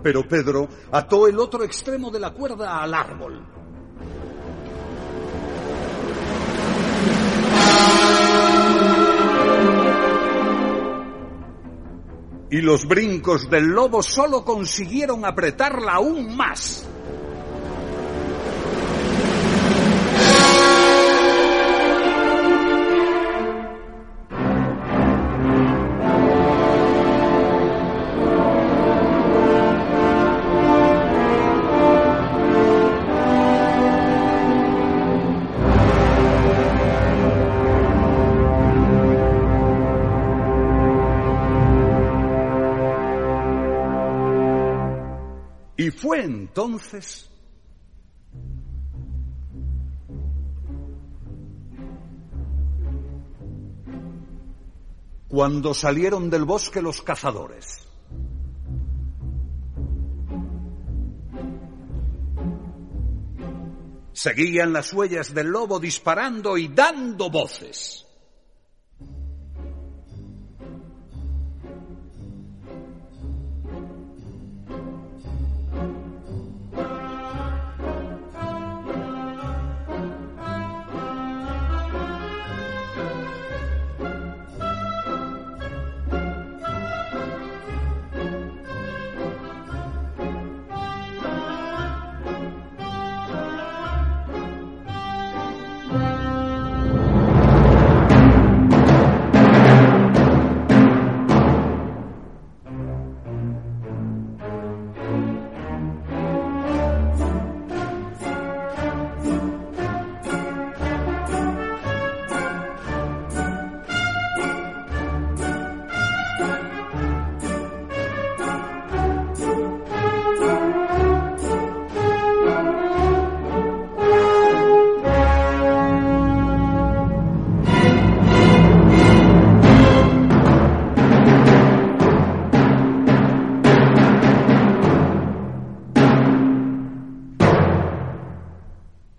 Pero 0.03 0.27
Pedro 0.27 0.67
ató 0.91 1.27
el 1.27 1.37
otro 1.39 1.63
extremo 1.63 2.09
de 2.09 2.19
la 2.19 2.31
cuerda 2.31 2.81
al 2.81 2.93
árbol. 2.93 3.45
Y 12.49 12.59
los 12.61 12.85
brincos 12.85 13.49
del 13.49 13.67
lobo 13.67 14.03
solo 14.03 14.43
consiguieron 14.43 15.23
apretarla 15.25 15.93
aún 15.93 16.35
más. 16.35 16.85
Entonces 46.51 47.29
cuando 55.29 55.73
salieron 55.73 56.29
del 56.29 56.43
bosque 56.43 56.81
los 56.81 57.01
cazadores. 57.01 57.87
Seguían 64.11 64.73
las 64.73 64.91
huellas 64.91 65.33
del 65.33 65.47
lobo 65.47 65.79
disparando 65.79 66.57
y 66.57 66.67
dando 66.67 67.29
voces. 67.29 68.05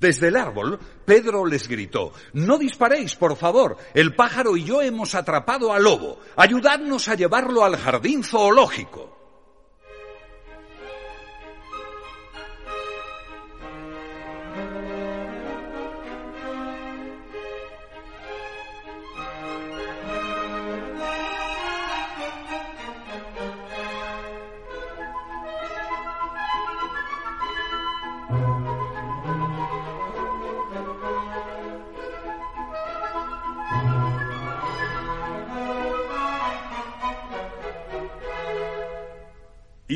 Desde 0.02 0.26
el 0.26 0.36
árbol, 0.36 0.80
Pedro 1.04 1.46
les 1.46 1.68
gritó, 1.68 2.12
No 2.32 2.58
disparéis, 2.58 3.14
por 3.14 3.36
favor. 3.36 3.76
El 3.94 4.16
pájaro 4.16 4.56
y 4.56 4.64
yo 4.64 4.82
hemos 4.82 5.14
atrapado 5.14 5.72
al 5.72 5.84
lobo. 5.84 6.18
Ayudadnos 6.34 7.06
a 7.06 7.14
llevarlo 7.14 7.64
al 7.64 7.76
jardín 7.76 8.24
zoológico. 8.24 9.21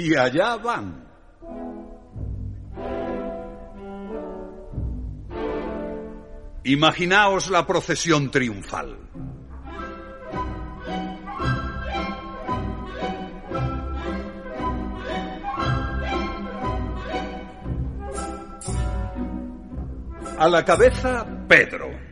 Y 0.06 0.14
allá 0.14 0.56
van. 0.56 1.04
Imaginaos 6.62 7.50
la 7.50 7.66
procesión 7.66 8.30
triunfal. 8.30 8.96
A 20.38 20.48
la 20.48 20.64
cabeza, 20.64 21.26
Pedro. 21.48 22.05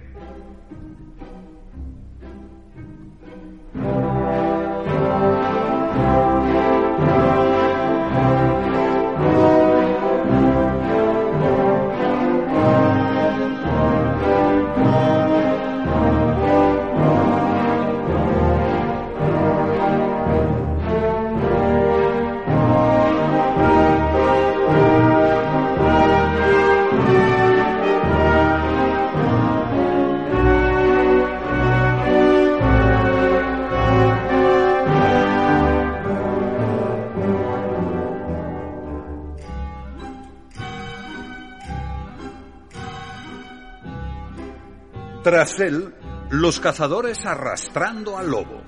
Tras 45.25 45.59
él, 45.59 45.95
los 46.29 46.61
cazadores 46.61 47.25
arrastrando 47.25 48.18
al 48.18 48.31
lobo. 48.31 48.61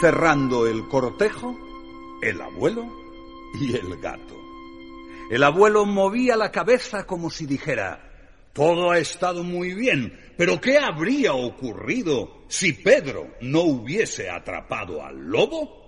Cerrando 0.00 0.66
el 0.66 0.88
cortejo, 0.88 1.56
el 2.22 2.40
abuelo 2.40 2.86
y 3.60 3.76
el 3.76 4.00
gato. 4.00 4.34
El 5.30 5.42
abuelo 5.42 5.86
movía 5.86 6.36
la 6.36 6.50
cabeza 6.50 7.06
como 7.06 7.30
si 7.30 7.46
dijera, 7.46 8.12
todo 8.52 8.90
ha 8.90 8.98
estado 8.98 9.42
muy 9.42 9.74
bien, 9.74 10.18
pero 10.36 10.60
¿qué 10.60 10.78
habría 10.78 11.34
ocurrido 11.34 12.44
si 12.48 12.72
Pedro 12.72 13.28
no 13.40 13.62
hubiese 13.62 14.30
atrapado 14.30 15.04
al 15.04 15.18
lobo? 15.18 15.84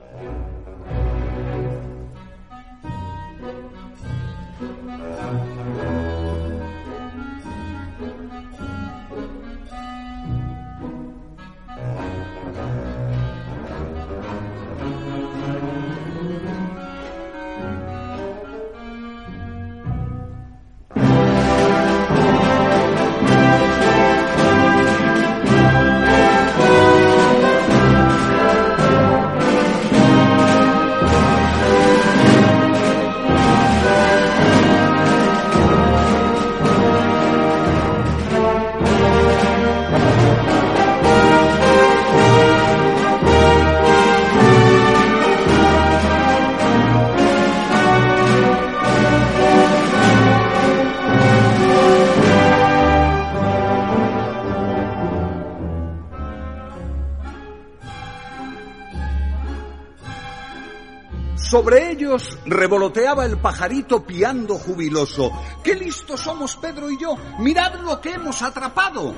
Sobre 61.56 61.90
ellos 61.90 62.38
revoloteaba 62.44 63.24
el 63.24 63.38
pajarito 63.38 64.04
piando 64.04 64.58
jubiloso. 64.58 65.32
¡Qué 65.64 65.74
listos 65.74 66.20
somos 66.20 66.54
Pedro 66.56 66.90
y 66.90 67.00
yo! 67.00 67.16
¡Mirad 67.38 67.80
lo 67.80 67.98
que 67.98 68.12
hemos 68.12 68.42
atrapado! 68.42 69.14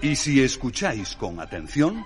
Y 0.00 0.14
si 0.14 0.40
escucháis 0.40 1.16
con 1.16 1.40
atención, 1.40 2.04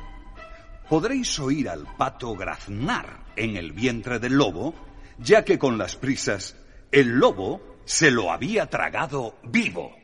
podréis 0.88 1.38
oír 1.38 1.68
al 1.68 1.86
pato 1.96 2.34
graznar 2.34 3.24
en 3.36 3.56
el 3.56 3.72
vientre 3.72 4.18
del 4.18 4.34
lobo, 4.34 4.74
ya 5.18 5.44
que 5.44 5.58
con 5.58 5.78
las 5.78 5.96
prisas 5.96 6.56
el 6.90 7.18
lobo 7.18 7.78
se 7.84 8.10
lo 8.10 8.30
había 8.30 8.66
tragado 8.66 9.36
vivo. 9.44 10.01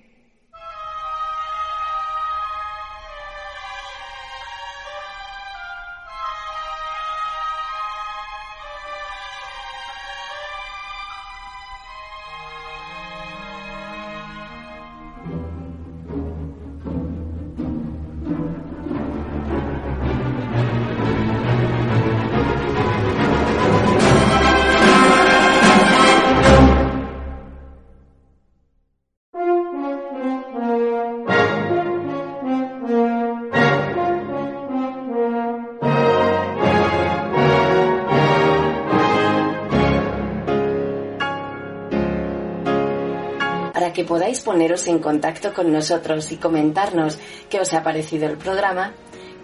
Podáis 44.19 44.41
poneros 44.41 44.89
en 44.89 44.99
contacto 44.99 45.55
con 45.55 45.73
nosotros 45.73 46.33
y 46.33 46.39
comentarnos 46.39 47.21
qué 47.49 47.61
os 47.61 47.73
ha 47.73 47.85
parecido 47.85 48.27
el 48.27 48.37
programa, 48.37 48.93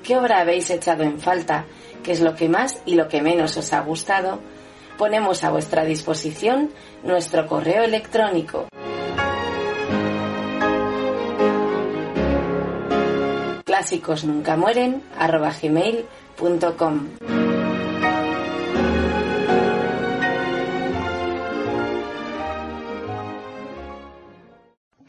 qué 0.02 0.16
obra 0.16 0.40
habéis 0.40 0.68
echado 0.68 1.04
en 1.04 1.20
falta, 1.20 1.66
qué 2.02 2.10
es 2.10 2.20
lo 2.20 2.34
que 2.34 2.48
más 2.48 2.82
y 2.84 2.96
lo 2.96 3.06
que 3.06 3.22
menos 3.22 3.56
os 3.56 3.72
ha 3.72 3.82
gustado, 3.82 4.40
ponemos 4.98 5.44
a 5.44 5.50
vuestra 5.50 5.84
disposición 5.84 6.70
nuestro 7.04 7.46
correo 7.46 7.84
electrónico. 7.84 8.66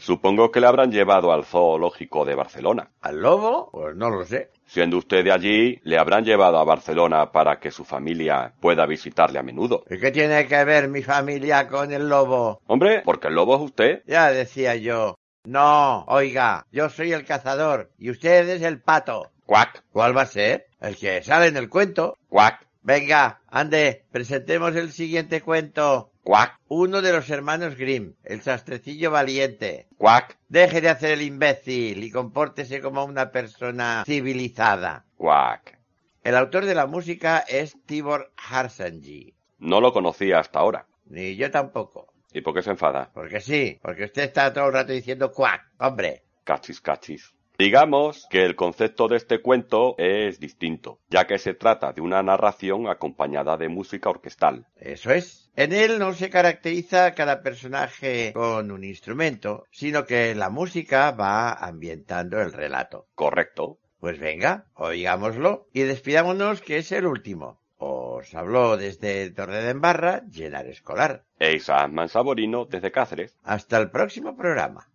Supongo 0.06 0.52
que 0.52 0.60
le 0.60 0.68
habrán 0.68 0.92
llevado 0.92 1.34
al 1.34 1.46
zoológico 1.46 2.26
de 2.26 2.36
Barcelona. 2.36 2.92
¿Al 3.02 3.20
lobo? 3.20 3.72
Pues 3.72 3.96
no 3.96 4.12
lo 4.12 4.24
sé. 4.24 4.52
Siendo 4.68 4.98
usted 4.98 5.24
de 5.24 5.32
allí, 5.32 5.80
le 5.82 5.98
habrán 5.98 6.24
llevado 6.24 6.60
a 6.60 6.64
Barcelona 6.64 7.32
para 7.32 7.60
que 7.60 7.72
su 7.72 7.84
familia 7.84 8.54
pueda 8.60 8.86
visitarle 8.86 9.40
a 9.40 9.42
menudo. 9.42 9.84
¿Y 9.90 9.98
qué 9.98 10.12
tiene 10.12 10.46
que 10.46 10.64
ver 10.64 10.90
mi 10.90 11.02
familia 11.02 11.68
con 11.68 11.92
el 11.92 12.08
lobo? 12.08 12.62
Hombre, 12.68 13.02
porque 13.04 13.30
el 13.30 13.34
lobo 13.34 13.56
es 13.56 13.62
usted. 13.64 14.04
Ya 14.06 14.30
decía 14.30 14.76
yo. 14.76 15.16
No, 15.44 16.04
oiga, 16.04 16.68
yo 16.72 16.88
soy 16.90 17.12
el 17.12 17.26
cazador 17.26 17.90
y 17.98 18.12
usted 18.12 18.48
es 18.48 18.62
el 18.62 18.80
pato. 18.80 19.32
Cuac, 19.48 19.86
¿Cuál 19.92 20.16
va 20.16 20.22
a 20.22 20.28
ser? 20.28 20.68
El 20.82 20.98
que 20.98 21.24
sale 21.24 21.48
en 21.48 21.58
el 21.58 21.68
cuento. 21.68 22.16
cuac, 22.30 22.64
Venga, 22.84 23.42
ande, 23.48 24.06
presentemos 24.12 24.76
el 24.76 24.92
siguiente 24.92 25.42
cuento. 25.42 26.12
Cuac, 26.26 26.60
Uno 26.68 27.04
de 27.04 27.14
los 27.14 27.30
hermanos 27.30 27.76
Grimm, 27.78 28.16
el 28.24 28.42
sastrecillo 28.42 29.12
valiente. 29.12 29.88
cuac, 29.98 30.38
Deje 30.50 30.82
de 30.82 30.90
hacer 30.90 31.12
el 31.12 31.22
imbécil 31.22 32.04
y 32.04 32.10
compórtese 32.12 32.82
como 32.82 33.06
una 33.06 33.32
persona 33.32 34.04
civilizada. 34.06 35.06
cuac. 35.18 35.80
El 36.24 36.36
autor 36.36 36.66
de 36.66 36.74
la 36.74 36.88
música 36.88 37.38
es 37.48 37.78
Tibor 37.86 38.34
Harsanji. 38.36 39.36
No 39.60 39.80
lo 39.80 39.94
conocía 39.94 40.40
hasta 40.40 40.58
ahora. 40.60 40.88
Ni 41.06 41.36
yo 41.36 41.52
tampoco. 41.52 42.12
¿Y 42.34 42.42
por 42.42 42.56
qué 42.56 42.64
se 42.64 42.72
enfada? 42.72 43.12
Porque 43.14 43.40
sí, 43.40 43.78
porque 43.82 44.06
usted 44.06 44.24
está 44.24 44.52
todo 44.52 44.66
el 44.68 44.74
rato 44.74 44.92
diciendo 44.94 45.32
cuac. 45.32 45.70
Hombre, 45.78 46.24
Cachis, 46.44 46.82
cachis. 46.82 47.34
Digamos 47.58 48.28
que 48.30 48.44
el 48.44 48.56
concepto 48.56 49.08
de 49.08 49.18
este 49.18 49.42
cuento 49.42 49.96
es 49.98 50.40
distinto, 50.40 51.00
ya 51.10 51.26
que 51.26 51.38
se 51.38 51.54
trata 51.54 51.94
de 51.94 52.02
una 52.02 52.22
narración 52.22 52.88
acompañada 52.88 53.56
de 53.58 53.70
música 53.70 54.10
orquestal. 54.10 54.68
eso 54.76 55.12
es. 55.12 55.50
En 55.56 55.72
él 55.72 56.00
no 56.00 56.14
se 56.14 56.30
caracteriza 56.30 57.14
cada 57.14 57.42
personaje 57.42 58.34
con 58.34 58.72
un 58.72 58.84
instrumento, 58.84 59.66
sino 59.72 60.06
que 60.06 60.36
la 60.36 60.50
música 60.50 61.12
va 61.12 61.54
ambientando 61.54 62.42
el 62.42 62.52
relato. 62.52 63.08
Correcto. 63.16 63.78
Pues 64.02 64.20
venga, 64.20 64.66
oigámoslo 64.74 65.68
y 65.74 65.82
despidámonos 65.82 66.62
que 66.62 66.78
es 66.78 66.92
el 66.92 67.08
último. 67.08 67.62
Os 67.78 68.36
habló 68.36 68.78
desde 68.78 69.32
Torredembarra, 69.32 70.24
Llenar 70.30 70.68
Escolar. 70.68 71.24
E 71.40 71.54
Isaac 71.56 71.90
Mansaborino 71.90 72.66
desde 72.66 72.92
Cáceres. 72.92 73.38
Hasta 73.44 73.78
el 73.78 73.90
próximo 73.90 74.36
programa. 74.36 74.90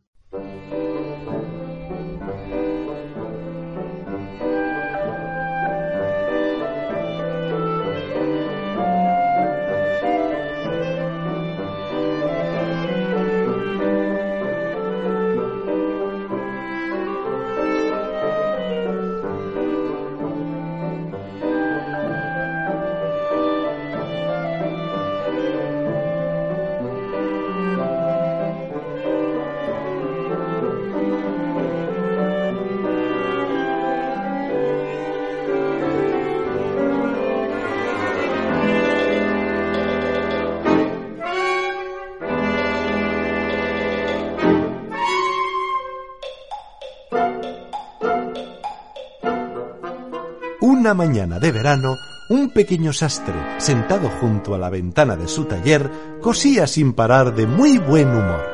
Una 50.91 51.07
mañana 51.07 51.39
de 51.39 51.53
verano, 51.53 51.99
un 52.29 52.51
pequeño 52.51 52.93
sastre, 52.93 53.37
sentado 53.59 54.11
junto 54.21 54.57
a 54.57 54.59
la 54.59 54.71
ventana 54.71 55.15
de 55.15 55.29
su 55.29 55.45
taller, 55.45 55.89
cosía 56.21 56.67
sin 56.67 56.95
parar 56.95 57.33
de 57.33 57.47
muy 57.47 57.79
buen 57.79 58.09
humor. 58.09 58.50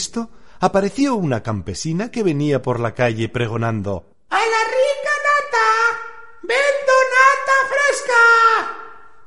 Esto 0.00 0.30
apareció 0.60 1.14
una 1.14 1.42
campesina 1.42 2.10
que 2.10 2.22
venía 2.22 2.62
por 2.62 2.80
la 2.80 2.94
calle 2.94 3.28
pregonando 3.28 4.06
¡A 4.30 4.38
la 4.38 4.62
rica 4.78 5.14
nata! 5.28 5.66
¡Vendo 6.42 6.94
nata 7.14 7.56
fresca! 7.72 8.20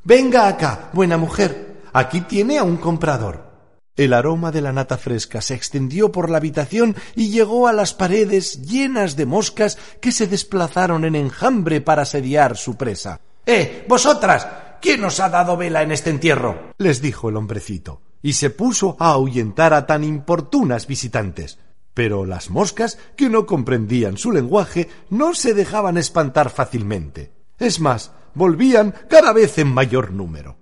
Venga 0.03 0.47
acá, 0.47 0.89
buena 0.93 1.17
mujer, 1.17 1.81
aquí 1.93 2.21
tiene 2.21 2.57
a 2.57 2.63
un 2.63 2.77
comprador. 2.77 3.53
El 3.95 4.13
aroma 4.13 4.51
de 4.51 4.61
la 4.61 4.73
nata 4.73 4.97
fresca 4.97 5.41
se 5.41 5.53
extendió 5.53 6.11
por 6.11 6.31
la 6.31 6.37
habitación 6.37 6.95
y 7.15 7.29
llegó 7.29 7.67
a 7.67 7.73
las 7.73 7.93
paredes 7.93 8.63
llenas 8.63 9.15
de 9.15 9.27
moscas 9.27 9.77
que 10.01 10.11
se 10.11 10.25
desplazaron 10.25 11.05
en 11.05 11.15
enjambre 11.15 11.81
para 11.81 12.01
asediar 12.01 12.57
su 12.57 12.75
presa. 12.75 13.19
¡Eh, 13.45 13.85
vosotras! 13.87 14.47
¿Quién 14.81 15.03
os 15.05 15.19
ha 15.19 15.29
dado 15.29 15.55
vela 15.55 15.83
en 15.83 15.91
este 15.91 16.09
entierro? 16.09 16.73
les 16.79 17.01
dijo 17.01 17.29
el 17.29 17.37
hombrecito, 17.37 18.01
y 18.23 18.33
se 18.33 18.49
puso 18.49 18.97
a 18.99 19.11
ahuyentar 19.11 19.75
a 19.75 19.85
tan 19.85 20.03
importunas 20.03 20.87
visitantes. 20.87 21.59
Pero 21.93 22.25
las 22.25 22.49
moscas, 22.49 22.97
que 23.15 23.29
no 23.29 23.45
comprendían 23.45 24.17
su 24.17 24.31
lenguaje, 24.31 24.89
no 25.11 25.35
se 25.35 25.53
dejaban 25.53 25.97
espantar 25.97 26.49
fácilmente. 26.49 27.31
Es 27.59 27.79
más, 27.79 28.11
volvían 28.33 28.95
cada 29.09 29.31
vez 29.33 29.59
en 29.59 29.67
mayor 29.67 30.11
número. 30.11 30.57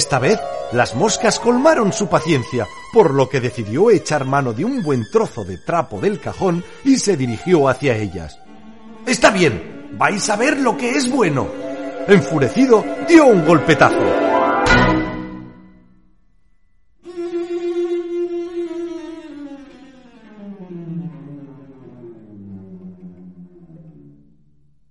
Esta 0.00 0.18
vez 0.18 0.40
las 0.72 0.94
moscas 0.94 1.38
colmaron 1.38 1.92
su 1.92 2.08
paciencia, 2.08 2.66
por 2.90 3.12
lo 3.12 3.28
que 3.28 3.38
decidió 3.38 3.90
echar 3.90 4.24
mano 4.24 4.54
de 4.54 4.64
un 4.64 4.82
buen 4.82 5.04
trozo 5.10 5.44
de 5.44 5.58
trapo 5.58 6.00
del 6.00 6.18
cajón 6.18 6.64
y 6.86 6.96
se 6.96 7.18
dirigió 7.18 7.68
hacia 7.68 7.98
ellas. 7.98 8.40
Está 9.06 9.30
bien, 9.30 9.90
vais 9.98 10.30
a 10.30 10.36
ver 10.36 10.58
lo 10.58 10.74
que 10.74 10.92
es 10.92 11.10
bueno. 11.10 11.48
Enfurecido, 12.08 12.82
dio 13.06 13.26
un 13.26 13.44
golpetazo. 13.44 13.98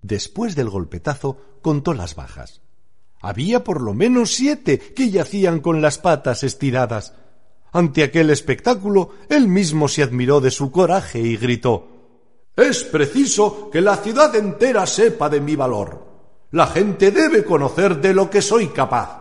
Después 0.03 0.56
del 0.56 0.69
golpetazo, 0.69 1.60
contó 1.64 1.95
las 1.95 2.14
bajas. 2.14 2.61
Había 3.22 3.64
por 3.64 3.82
lo 3.82 3.94
menos 3.94 4.34
siete 4.34 4.80
que 4.80 5.10
yacían 5.10 5.60
con 5.60 5.82
las 5.82 5.98
patas 5.98 6.44
estiradas. 6.44 7.14
Ante 7.72 8.04
aquel 8.04 8.30
espectáculo, 8.30 9.12
él 9.28 9.48
mismo 9.48 9.88
se 9.88 10.04
admiró 10.04 10.40
de 10.40 10.52
su 10.52 10.72
coraje 10.72 11.20
y 11.20 11.36
gritó 11.38 12.52
Es 12.56 12.84
preciso 12.84 13.70
que 13.70 13.82
la 13.82 13.98
ciudad 13.98 14.36
entera 14.36 14.86
sepa 14.86 15.30
de 15.30 15.41
mi 15.41 15.56
valor. 15.56 16.08
La 16.52 16.68
gente 16.68 17.12
debe 17.12 17.44
conocer 17.44 18.00
de 18.00 18.14
lo 18.14 18.30
que 18.30 18.41
soy 18.41 18.68
capaz. 18.68 19.20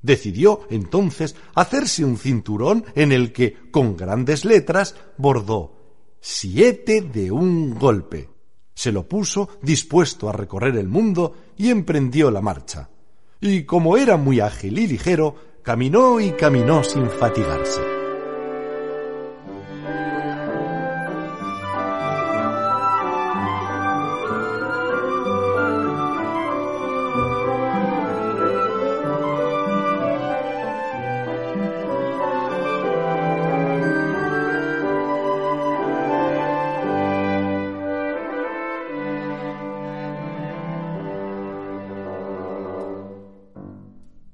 Decidió 0.00 0.66
entonces 0.68 1.34
hacerse 1.54 2.04
un 2.04 2.18
cinturón 2.18 2.84
en 2.94 3.12
el 3.12 3.32
que, 3.32 3.70
con 3.70 3.96
grandes 3.96 4.44
letras, 4.44 4.94
bordó 5.16 6.16
siete 6.20 7.00
de 7.00 7.32
un 7.32 7.78
golpe. 7.78 8.28
Se 8.74 8.92
lo 8.92 9.08
puso 9.08 9.48
dispuesto 9.62 10.28
a 10.28 10.32
recorrer 10.32 10.76
el 10.76 10.88
mundo 10.88 11.34
y 11.56 11.70
emprendió 11.70 12.30
la 12.30 12.40
marcha 12.40 12.90
y 13.42 13.64
como 13.64 13.96
era 13.96 14.16
muy 14.16 14.38
ágil 14.38 14.78
y 14.78 14.86
ligero, 14.86 15.34
caminó 15.62 16.20
y 16.20 16.30
caminó 16.30 16.84
sin 16.84 17.10
fatigarse. 17.10 17.91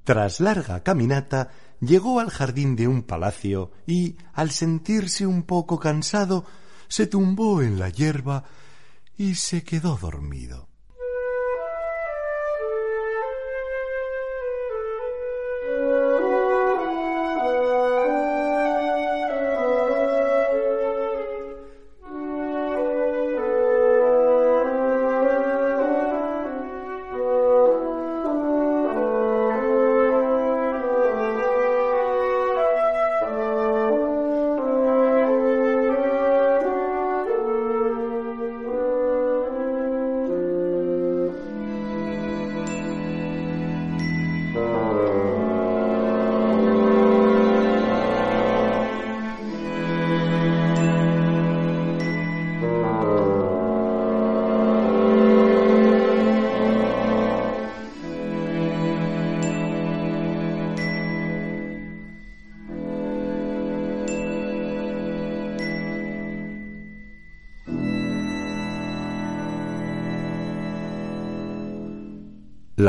Tras 0.09 0.39
larga 0.39 0.81
caminata, 0.81 1.51
llegó 1.81 2.19
al 2.19 2.31
jardín 2.31 2.75
de 2.75 2.87
un 2.87 3.03
palacio 3.03 3.69
y, 3.85 4.17
al 4.33 4.49
sentirse 4.49 5.27
un 5.27 5.43
poco 5.43 5.79
cansado, 5.79 6.45
se 6.87 7.05
tumbó 7.05 7.61
en 7.61 7.77
la 7.77 7.89
hierba 7.89 8.45
y 9.15 9.35
se 9.35 9.63
quedó 9.63 9.97
dormido. 9.97 10.68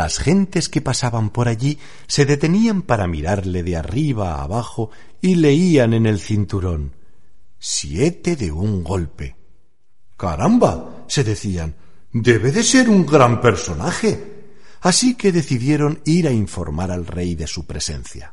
Las 0.01 0.19
gentes 0.19 0.71
que 0.71 0.81
pasaban 0.81 1.29
por 1.29 1.47
allí 1.47 1.79
se 2.07 2.25
detenían 2.25 2.81
para 2.81 3.07
mirarle 3.07 3.63
de 3.63 3.77
arriba 3.77 4.37
a 4.37 4.45
abajo 4.45 4.91
y 5.21 5.35
leían 5.35 5.93
en 5.93 6.07
el 6.07 6.21
cinturón 6.21 6.95
siete 7.59 8.35
de 8.35 8.51
un 8.51 8.83
golpe. 8.83 9.37
Caramba, 10.17 11.05
se 11.07 11.23
decían, 11.23 11.77
debe 12.11 12.51
de 12.51 12.63
ser 12.63 12.89
un 12.89 13.05
gran 13.05 13.43
personaje. 13.43 14.47
Así 14.81 15.17
que 15.17 15.33
decidieron 15.33 16.01
ir 16.07 16.27
a 16.27 16.33
informar 16.33 16.91
al 16.91 17.07
rey 17.07 17.35
de 17.35 17.47
su 17.47 17.67
presencia. 17.67 18.33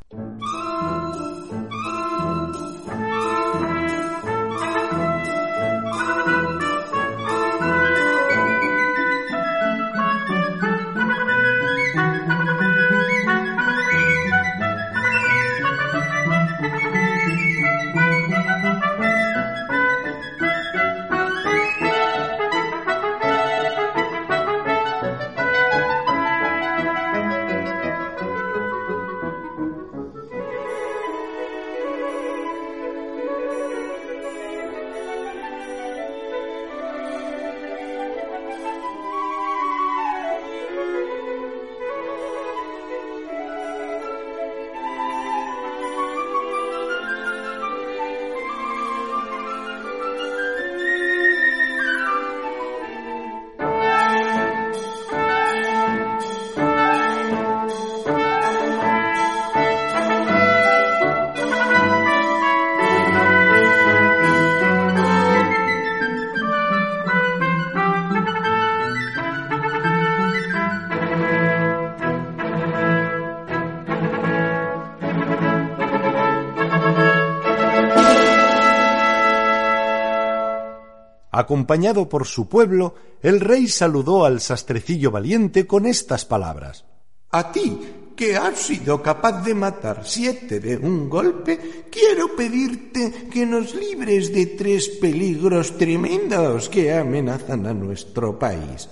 Acompañado 81.48 82.10
por 82.10 82.28
su 82.28 82.50
pueblo, 82.50 82.94
el 83.22 83.40
rey 83.40 83.70
saludó 83.70 84.26
al 84.26 84.42
sastrecillo 84.42 85.12
valiente 85.12 85.66
con 85.66 85.86
estas 85.86 86.26
palabras. 86.26 86.84
A 87.32 87.54
ti, 87.54 87.80
que 88.18 88.36
has 88.36 88.60
sido 88.60 89.02
capaz 89.02 89.46
de 89.46 89.56
matar 89.56 90.02
siete 90.04 90.60
de 90.60 90.76
un 90.76 91.10
golpe, 91.10 91.86
quiero 91.90 92.36
pedirte 92.36 93.30
que 93.32 93.46
nos 93.46 93.74
libres 93.76 94.34
de 94.34 94.46
tres 94.60 94.90
peligros 94.90 95.78
tremendos 95.78 96.68
que 96.68 96.94
amenazan 96.94 97.66
a 97.66 97.74
nuestro 97.74 98.38
país. 98.38 98.90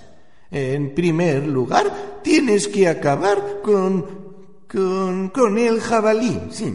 En 0.50 0.94
primer 0.94 1.46
lugar, 1.46 2.20
tienes 2.22 2.68
que 2.68 2.88
acabar 2.88 3.60
con 3.62 4.24
con, 4.66 5.28
con 5.28 5.58
el 5.58 5.78
jabalí, 5.78 6.40
sí. 6.50 6.74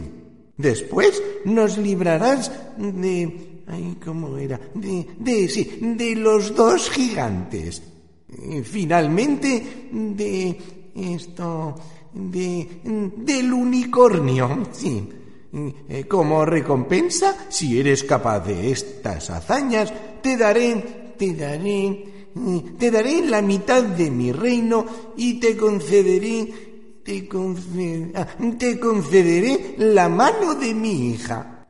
Después 0.56 1.20
nos 1.44 1.76
librarás 1.76 2.52
de... 2.78 3.51
Ay, 3.72 3.96
¿cómo 4.04 4.36
era? 4.36 4.60
De, 4.74 5.06
de, 5.18 5.48
sí, 5.48 5.78
de 5.80 6.14
los 6.14 6.54
dos 6.54 6.90
gigantes. 6.90 7.82
Finalmente, 8.64 9.88
de 9.90 10.58
esto... 10.94 11.74
de... 12.12 12.68
del 13.16 13.50
unicornio, 13.50 14.68
sí. 14.72 15.08
Eh, 15.88 16.04
como 16.06 16.44
recompensa, 16.44 17.46
si 17.48 17.78
eres 17.78 18.04
capaz 18.04 18.40
de 18.40 18.70
estas 18.72 19.30
hazañas, 19.30 19.90
te 20.22 20.36
daré... 20.36 21.14
te 21.16 21.32
daré... 21.32 22.28
te 22.78 22.90
daré 22.90 23.26
la 23.26 23.40
mitad 23.40 23.82
de 23.82 24.10
mi 24.10 24.32
reino 24.32 24.84
y 25.16 25.40
te 25.40 25.56
concederé 25.56 26.72
te, 27.02 27.28
ah, 28.14 28.26
te 28.58 28.78
concederé 28.78 29.74
la 29.78 30.08
mano 30.08 30.54
de 30.54 30.72
mi 30.74 31.10
hija. 31.10 31.61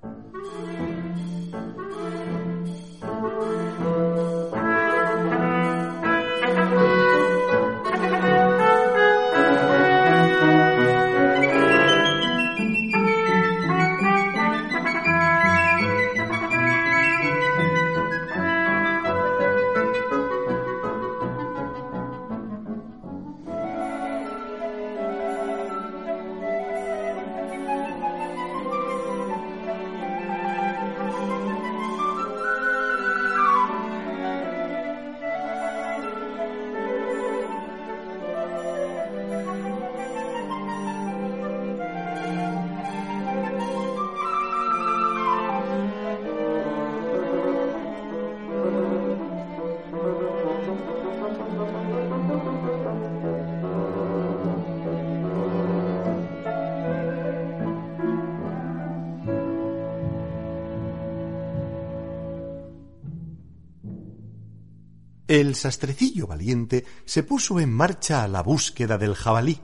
El 65.32 65.54
sastrecillo 65.54 66.26
valiente 66.26 66.84
se 67.06 67.22
puso 67.22 67.59
en 67.59 67.72
marcha 67.72 68.22
a 68.22 68.28
la 68.28 68.42
búsqueda 68.42 68.98
del 68.98 69.14
jabalí. 69.14 69.62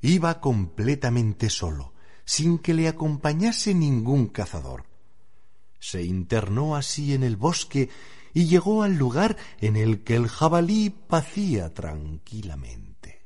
Iba 0.00 0.40
completamente 0.40 1.50
solo, 1.50 1.92
sin 2.24 2.58
que 2.58 2.74
le 2.74 2.88
acompañase 2.88 3.74
ningún 3.74 4.26
cazador. 4.26 4.86
Se 5.78 6.02
internó 6.02 6.74
así 6.74 7.14
en 7.14 7.22
el 7.22 7.36
bosque 7.36 7.90
y 8.34 8.46
llegó 8.46 8.82
al 8.82 8.96
lugar 8.96 9.36
en 9.60 9.76
el 9.76 10.02
que 10.02 10.16
el 10.16 10.26
jabalí 10.26 10.90
pacía 10.90 11.72
tranquilamente. 11.72 13.22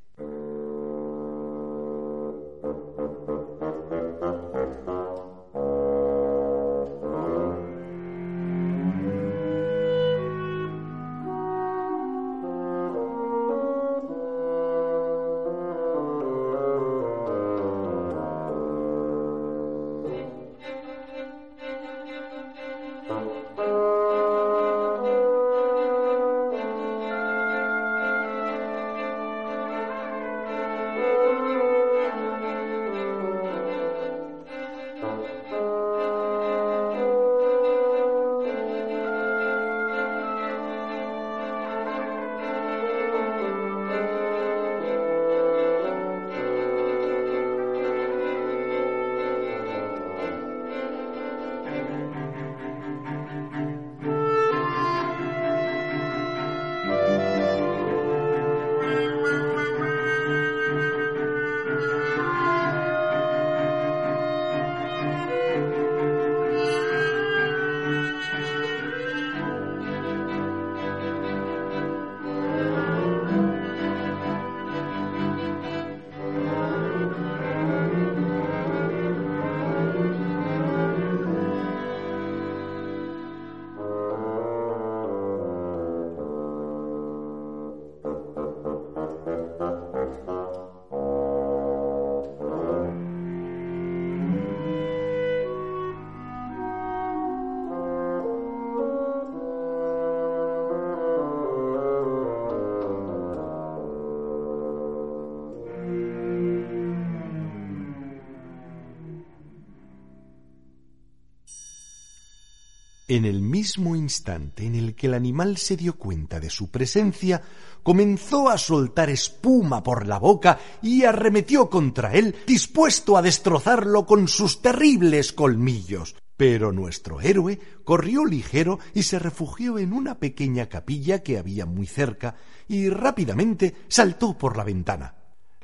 En 113.16 113.24
el 113.24 113.40
mismo 113.40 113.96
instante 113.96 114.66
en 114.66 114.74
el 114.74 114.94
que 114.94 115.06
el 115.06 115.14
animal 115.14 115.56
se 115.56 115.74
dio 115.74 115.96
cuenta 115.96 116.38
de 116.38 116.50
su 116.50 116.70
presencia, 116.70 117.40
comenzó 117.82 118.50
a 118.50 118.58
soltar 118.58 119.08
espuma 119.08 119.82
por 119.82 120.06
la 120.06 120.18
boca 120.18 120.58
y 120.82 121.04
arremetió 121.04 121.70
contra 121.70 122.12
él, 122.12 122.36
dispuesto 122.46 123.16
a 123.16 123.22
destrozarlo 123.22 124.04
con 124.04 124.28
sus 124.28 124.60
terribles 124.60 125.32
colmillos. 125.32 126.14
Pero 126.36 126.72
nuestro 126.72 127.22
héroe 127.22 127.58
corrió 127.84 128.26
ligero 128.26 128.80
y 128.92 129.04
se 129.04 129.18
refugió 129.18 129.78
en 129.78 129.94
una 129.94 130.18
pequeña 130.18 130.68
capilla 130.68 131.22
que 131.22 131.38
había 131.38 131.64
muy 131.64 131.86
cerca, 131.86 132.36
y 132.68 132.90
rápidamente 132.90 133.76
saltó 133.88 134.36
por 134.36 134.58
la 134.58 134.64
ventana. 134.64 135.15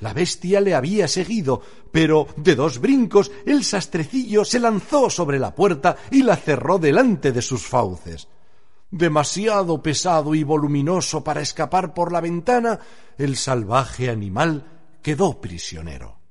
La 0.03 0.13
bestia 0.13 0.61
le 0.61 0.75
había 0.75 1.07
seguido, 1.07 1.63
pero 1.93 2.27
de 2.37 2.57
dos 2.57 2.81
brincos 2.81 3.31
el 3.47 3.63
sastrecillo 3.63 4.45
se 4.45 4.59
lanzó 4.59 5.09
sobre 5.09 5.39
la 5.39 5.55
puerta 5.55 5.97
y 6.11 6.25
la 6.25 6.35
cerró 6.35 6.81
delante 6.81 7.31
de 7.31 7.41
sus 7.41 7.65
fauces. 7.65 8.27
Demasiado 8.91 9.81
pesado 9.81 10.35
y 10.35 10.43
voluminoso 10.43 11.23
para 11.23 11.41
escapar 11.41 11.95
por 11.95 12.11
la 12.11 12.21
ventana, 12.21 12.81
el 13.17 13.37
salvaje 13.37 14.11
animal 14.11 14.65
quedó 15.03 15.41
prisionero. 15.41 16.22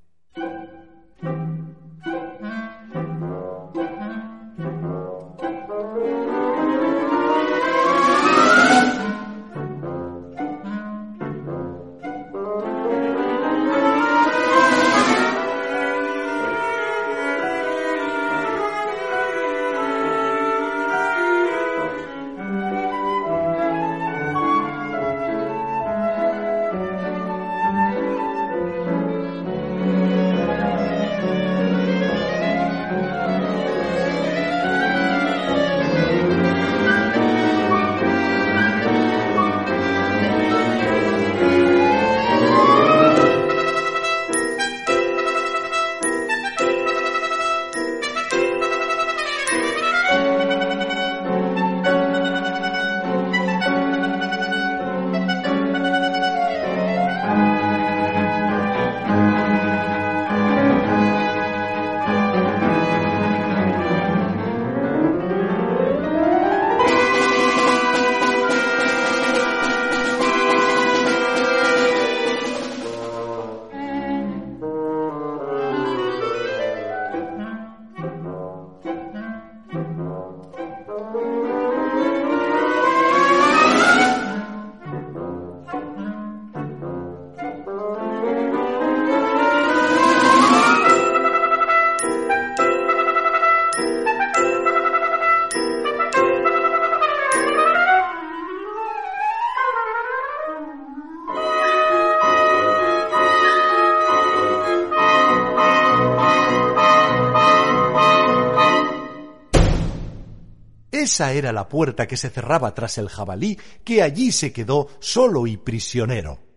Esa 111.11 111.33
era 111.33 111.51
la 111.51 111.67
puerta 111.67 112.07
que 112.07 112.15
se 112.15 112.29
cerraba 112.29 112.73
tras 112.73 112.97
el 112.97 113.09
jabalí, 113.09 113.59
que 113.83 114.01
allí 114.01 114.31
se 114.31 114.53
quedó 114.53 114.87
solo 115.01 115.45
y 115.45 115.57
prisionero. 115.57 116.50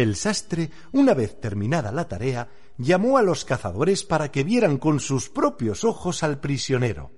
El 0.00 0.16
sastre, 0.16 0.70
una 0.92 1.12
vez 1.12 1.38
terminada 1.40 1.92
la 1.92 2.08
tarea, 2.08 2.48
llamó 2.78 3.18
a 3.18 3.22
los 3.22 3.44
cazadores 3.44 4.02
para 4.02 4.32
que 4.32 4.44
vieran 4.44 4.78
con 4.78 4.98
sus 4.98 5.28
propios 5.28 5.84
ojos 5.84 6.22
al 6.22 6.40
prisionero. 6.40 7.10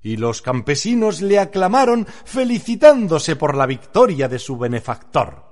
Y 0.00 0.18
los 0.18 0.40
campesinos 0.40 1.20
le 1.20 1.40
aclamaron 1.40 2.06
felicitándose 2.24 3.34
por 3.34 3.56
la 3.56 3.66
victoria 3.66 4.28
de 4.28 4.38
su 4.38 4.56
benefactor. 4.56 5.51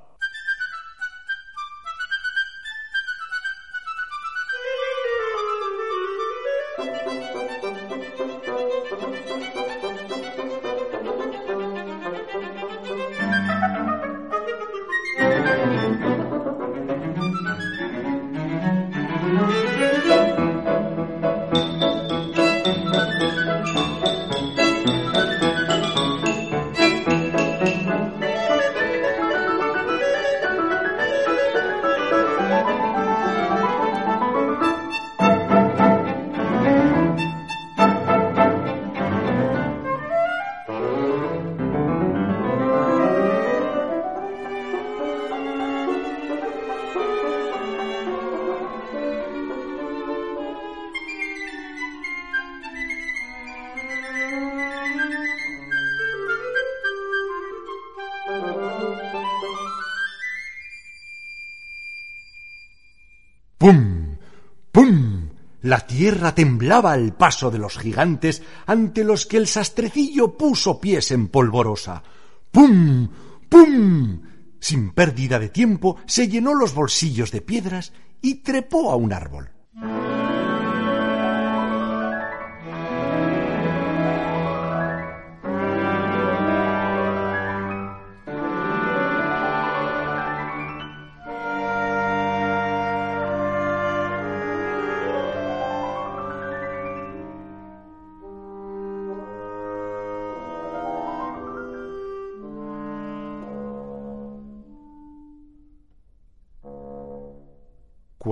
Tierra 66.10 66.34
temblaba 66.34 66.90
al 66.90 67.14
paso 67.14 67.52
de 67.52 67.58
los 67.58 67.78
gigantes 67.78 68.42
ante 68.66 69.04
los 69.04 69.26
que 69.26 69.36
el 69.36 69.46
sastrecillo 69.46 70.36
puso 70.36 70.80
pies 70.80 71.12
en 71.12 71.28
polvorosa. 71.28 72.02
¡Pum! 72.50 73.08
¡Pum! 73.48 74.20
Sin 74.58 74.90
pérdida 74.90 75.38
de 75.38 75.50
tiempo, 75.50 75.98
se 76.06 76.26
llenó 76.26 76.52
los 76.52 76.74
bolsillos 76.74 77.30
de 77.30 77.42
piedras 77.42 77.92
y 78.20 78.42
trepó 78.42 78.90
a 78.90 78.96
un 78.96 79.12
árbol. 79.12 79.50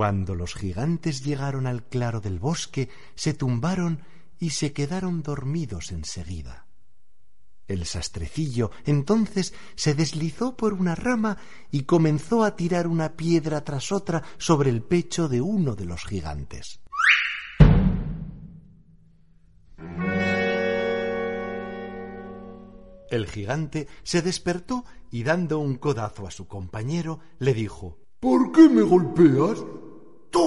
Cuando 0.09 0.33
los 0.33 0.55
gigantes 0.55 1.23
llegaron 1.23 1.67
al 1.67 1.83
claro 1.83 2.19
del 2.19 2.39
bosque, 2.39 2.89
se 3.13 3.35
tumbaron 3.35 4.01
y 4.39 4.49
se 4.49 4.73
quedaron 4.73 5.21
dormidos 5.21 5.91
enseguida. 5.91 6.65
El 7.67 7.85
sastrecillo 7.85 8.71
entonces 8.85 9.53
se 9.75 9.93
deslizó 9.93 10.57
por 10.57 10.73
una 10.73 10.95
rama 10.95 11.37
y 11.69 11.83
comenzó 11.83 12.43
a 12.43 12.55
tirar 12.55 12.87
una 12.87 13.15
piedra 13.15 13.63
tras 13.63 13.91
otra 13.91 14.23
sobre 14.39 14.71
el 14.71 14.81
pecho 14.81 15.29
de 15.29 15.41
uno 15.41 15.75
de 15.75 15.85
los 15.85 16.03
gigantes. 16.05 16.79
El 23.11 23.27
gigante 23.27 23.87
se 24.01 24.23
despertó 24.23 24.85
y 25.11 25.21
dando 25.21 25.59
un 25.59 25.75
codazo 25.75 26.25
a 26.25 26.31
su 26.31 26.47
compañero 26.47 27.19
le 27.37 27.53
dijo 27.53 27.99
¿Por 28.19 28.51
qué 28.51 28.67
me 28.67 28.81
golpeas? 28.81 29.63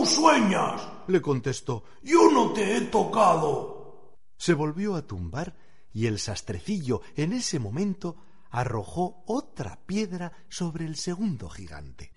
Tú 0.03 0.09
sueñas, 0.09 0.83
le 1.07 1.23
contestó. 1.23 1.85
Yo 2.03 2.29
no 2.29 2.53
te 2.53 2.77
he 2.77 2.81
tocado. 2.81 4.17
Se 4.37 4.53
volvió 4.53 4.97
a 4.97 5.07
tumbar 5.07 5.55
y 5.93 6.07
el 6.07 6.19
sastrecillo 6.19 7.03
en 7.15 7.33
ese 7.33 7.61
momento 7.61 8.17
arrojó 8.51 9.23
otra 9.29 9.79
piedra 9.87 10.33
sobre 10.49 10.87
el 10.87 10.97
segundo 10.97 11.49
gigante. 11.49 12.11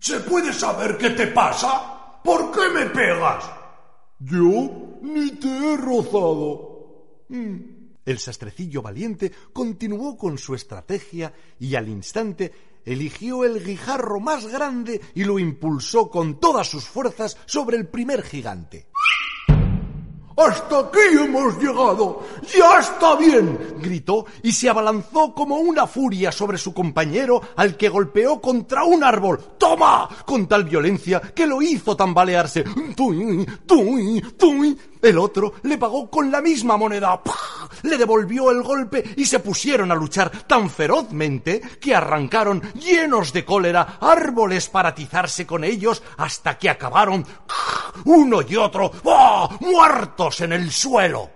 ¿Se 0.00 0.20
puede 0.28 0.52
saber 0.52 0.98
qué 0.98 1.08
te 1.08 1.28
pasa? 1.28 2.20
¿Por 2.22 2.52
qué 2.52 2.68
me 2.74 2.84
pegas? 2.90 3.50
Yo 4.18 4.98
ni 5.00 5.30
te 5.30 5.48
he 5.48 5.76
rozado. 5.78 7.24
Mm. 7.30 7.69
El 8.10 8.18
sastrecillo 8.18 8.82
valiente 8.82 9.30
continuó 9.52 10.18
con 10.18 10.36
su 10.36 10.56
estrategia 10.56 11.32
y 11.60 11.76
al 11.76 11.88
instante 11.88 12.52
eligió 12.84 13.44
el 13.44 13.64
guijarro 13.64 14.18
más 14.18 14.48
grande 14.48 15.00
y 15.14 15.22
lo 15.22 15.38
impulsó 15.38 16.10
con 16.10 16.40
todas 16.40 16.68
sus 16.68 16.86
fuerzas 16.86 17.36
sobre 17.46 17.76
el 17.76 17.86
primer 17.86 18.24
gigante. 18.24 18.88
¡Hasta 20.36 20.80
aquí 20.80 20.98
hemos 21.22 21.56
llegado! 21.58 22.22
¡Ya 22.56 22.80
está 22.80 23.14
bien! 23.14 23.76
gritó 23.78 24.24
y 24.42 24.50
se 24.50 24.68
abalanzó 24.68 25.32
como 25.32 25.58
una 25.58 25.86
furia 25.86 26.32
sobre 26.32 26.58
su 26.58 26.74
compañero 26.74 27.40
al 27.54 27.76
que 27.76 27.90
golpeó 27.90 28.40
contra 28.40 28.82
un 28.82 29.04
árbol. 29.04 29.38
¡Toma! 29.56 30.08
con 30.26 30.48
tal 30.48 30.64
violencia 30.64 31.20
que 31.20 31.46
lo 31.46 31.62
hizo 31.62 31.94
tambalearse. 31.94 32.64
El 35.02 35.18
otro 35.18 35.54
le 35.62 35.78
pagó 35.78 36.10
con 36.10 36.30
la 36.30 36.40
misma 36.40 36.76
moneda. 36.76 37.20
Le 37.82 37.96
devolvió 37.96 38.50
el 38.50 38.62
golpe 38.62 39.14
y 39.16 39.24
se 39.24 39.40
pusieron 39.40 39.90
a 39.90 39.94
luchar 39.94 40.30
tan 40.46 40.68
ferozmente 40.68 41.60
que 41.80 41.94
arrancaron, 41.94 42.60
llenos 42.74 43.32
de 43.32 43.44
cólera, 43.44 43.98
árboles 44.00 44.68
para 44.68 44.90
atizarse 44.90 45.46
con 45.46 45.64
ellos 45.64 46.02
hasta 46.18 46.58
que 46.58 46.68
acabaron 46.68 47.24
uno 48.04 48.40
y 48.42 48.56
otro 48.56 48.92
muertos 49.60 50.40
en 50.42 50.52
el 50.52 50.70
suelo. 50.70 51.30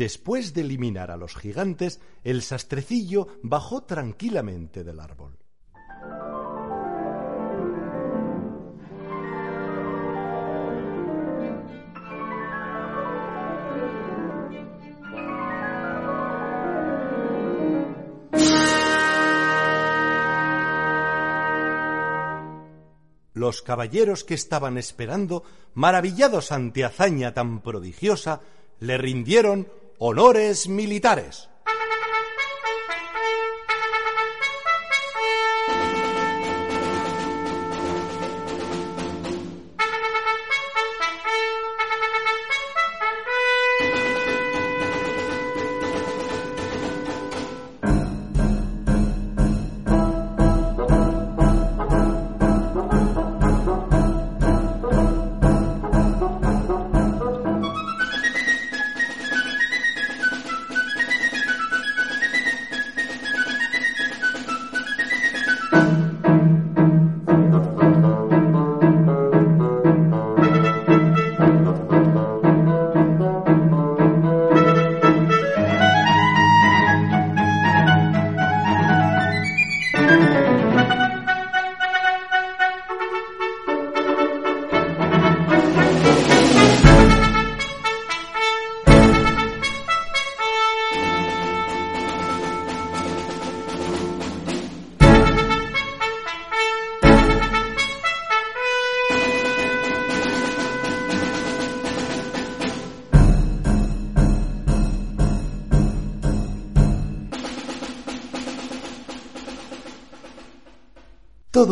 Después 0.00 0.54
de 0.54 0.62
eliminar 0.62 1.10
a 1.10 1.18
los 1.18 1.36
gigantes, 1.36 2.00
el 2.24 2.40
sastrecillo 2.40 3.26
bajó 3.42 3.82
tranquilamente 3.82 4.82
del 4.82 4.98
árbol. 4.98 5.36
Los 23.34 23.60
caballeros 23.60 24.24
que 24.24 24.32
estaban 24.32 24.78
esperando, 24.78 25.44
maravillados 25.74 26.52
ante 26.52 26.86
hazaña 26.86 27.34
tan 27.34 27.60
prodigiosa, 27.60 28.40
le 28.78 28.96
rindieron 28.96 29.68
honores 30.02 30.66
militares. 30.66 31.49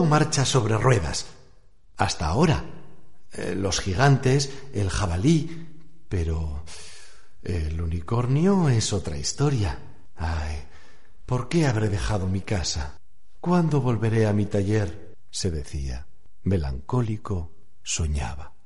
Marcha 0.09 0.45
sobre 0.45 0.77
ruedas. 0.77 1.27
Hasta 1.97 2.27
ahora. 2.27 2.65
Eh, 3.33 3.55
los 3.55 3.81
gigantes, 3.81 4.51
el 4.73 4.91
jabalí, 4.91 5.69
pero 6.09 6.65
el 7.43 7.81
unicornio 7.81 8.69
es 8.69 8.93
otra 8.93 9.17
historia. 9.17 9.79
Ay, 10.17 10.65
¿por 11.27 11.49
qué 11.49 11.67
habré 11.67 11.89
dejado 11.89 12.27
mi 12.27 12.41
casa? 12.41 12.99
¿Cuándo 13.41 13.81
volveré 13.81 14.27
a 14.27 14.33
mi 14.33 14.47
taller? 14.47 15.15
se 15.31 15.51
decía. 15.51 16.07
Melancólico 16.43 17.53
soñaba. 17.83 18.58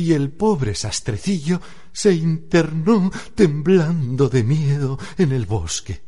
Y 0.00 0.14
el 0.14 0.30
pobre 0.30 0.74
sastrecillo 0.74 1.60
se 1.92 2.12
internó 2.14 3.10
temblando 3.34 4.28
de 4.28 4.42
miedo 4.42 4.98
en 5.18 5.32
el 5.32 5.46
bosque. 5.46 6.02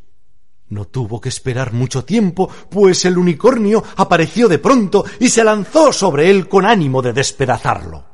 No 0.68 0.86
tuvo 0.86 1.20
que 1.20 1.28
esperar 1.28 1.74
mucho 1.74 2.04
tiempo, 2.04 2.48
pues 2.70 3.04
el 3.04 3.18
unicornio 3.18 3.84
apareció 3.96 4.48
de 4.48 4.58
pronto 4.58 5.04
y 5.20 5.28
se 5.28 5.44
lanzó 5.44 5.92
sobre 5.92 6.30
él 6.30 6.48
con 6.48 6.64
ánimo 6.64 7.02
de 7.02 7.12
despedazarlo. 7.12 8.06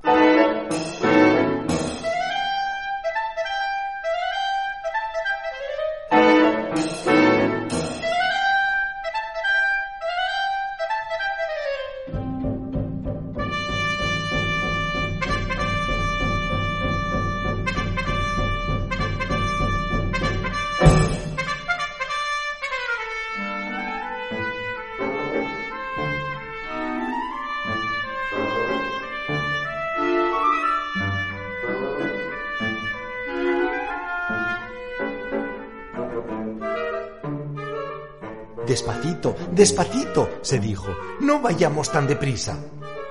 Se 40.48 40.58
dijo, 40.58 40.96
no 41.20 41.42
vayamos 41.42 41.92
tan 41.92 42.06
deprisa. 42.06 42.56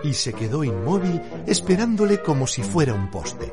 Y 0.03 0.14
se 0.14 0.34
quedó 0.34 0.64
inmóvil 0.64 1.22
esperándole 1.45 2.23
como 2.23 2.47
si 2.47 2.64
fuera 2.64 2.95
un 2.95 3.11
poste. 3.11 3.51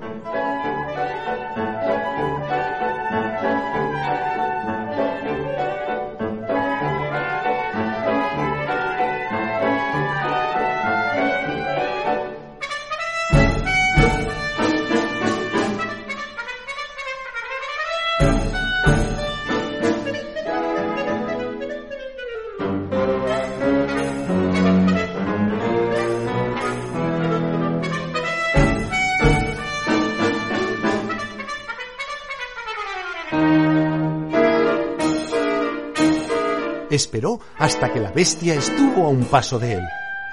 Bestia 38.15 38.55
estuvo 38.55 39.07
a 39.07 39.09
un 39.09 39.25
paso 39.25 39.59
de 39.59 39.75
él. 39.75 39.85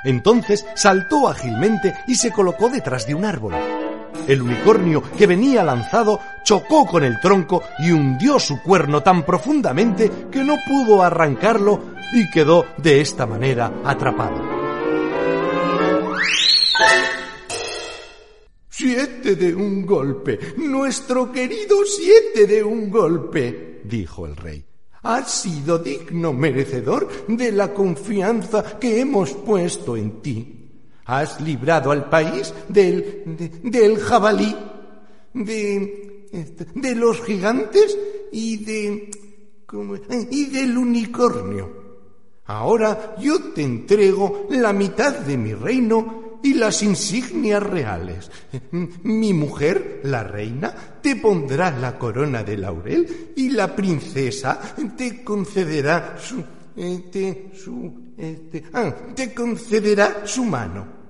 Entonces 0.04 0.66
saltó 0.76 1.28
ágilmente 1.28 1.94
y 2.08 2.16
se 2.16 2.32
colocó 2.32 2.70
detrás 2.70 3.06
de 3.08 3.16
un 3.16 3.26
árbol. 3.26 3.54
El 4.28 4.42
unicornio 4.42 5.02
que 5.18 5.28
venía 5.28 5.64
lanzado 5.64 6.20
chocó 6.44 6.86
con 6.86 7.04
el 7.04 7.20
tronco 7.20 7.64
y 7.80 7.92
hundió 7.92 8.40
su 8.40 8.62
cuerno 8.62 9.02
tan 9.02 9.26
profundamente 9.26 10.12
que 10.32 10.44
no 10.44 10.56
pudo 10.68 11.02
arrancarlo 11.02 11.82
y 12.14 12.30
quedó 12.30 12.66
de 12.78 13.02
esta 13.02 13.26
manera 13.26 13.82
atrapado. 13.84 14.62
Siete 18.70 19.36
de 19.36 19.54
un 19.54 19.86
golpe, 19.86 20.40
nuestro 20.58 21.32
querido 21.32 21.78
siete 21.86 22.48
de 22.48 22.64
un 22.64 22.90
golpe, 22.90 23.82
dijo 23.84 24.26
el 24.26 24.36
rey. 24.36 24.71
Has 25.04 25.32
sido 25.32 25.80
digno 25.80 26.32
merecedor 26.32 27.10
de 27.28 27.52
la 27.52 27.74
confianza 27.74 28.78
que 28.80 29.02
hemos 29.02 29.32
puesto 29.34 29.98
en 29.98 30.22
ti. 30.22 30.58
Has 31.06 31.42
librado 31.42 31.92
al 31.92 32.08
país 32.10 32.54
del, 32.70 33.60
del 33.64 33.98
jabalí, 33.98 34.56
de, 35.34 36.28
de 36.76 36.96
los 36.96 37.22
gigantes 37.24 37.98
y 38.32 38.64
de, 38.64 39.12
y 40.30 40.46
del 40.46 40.78
unicornio. 40.78 41.82
Ahora 42.46 43.16
yo 43.20 43.52
te 43.54 43.64
entrego 43.64 44.48
la 44.50 44.74
mitad 44.74 45.20
de 45.20 45.38
mi 45.38 45.54
reino 45.54 46.21
y 46.44 46.54
las 46.54 46.84
insignias 46.84 47.64
reales. 47.64 48.32
Mi 49.04 49.34
mujer, 49.34 50.02
la 50.04 50.24
reina, 50.24 50.74
te 51.02 51.16
pondrá 51.16 51.72
la 51.72 51.98
corona 51.98 52.44
de 52.44 52.58
laurel 52.58 53.34
y 53.36 53.50
la 53.50 53.76
princesa 53.76 54.60
te 54.98 55.24
concederá 55.24 56.18
su, 56.20 56.44
eh, 56.76 57.52
su, 57.54 58.14
este, 58.18 58.64
ah, 58.74 58.94
te 59.16 59.34
concederá 59.34 60.26
su 60.26 60.46
mano. 60.46 61.01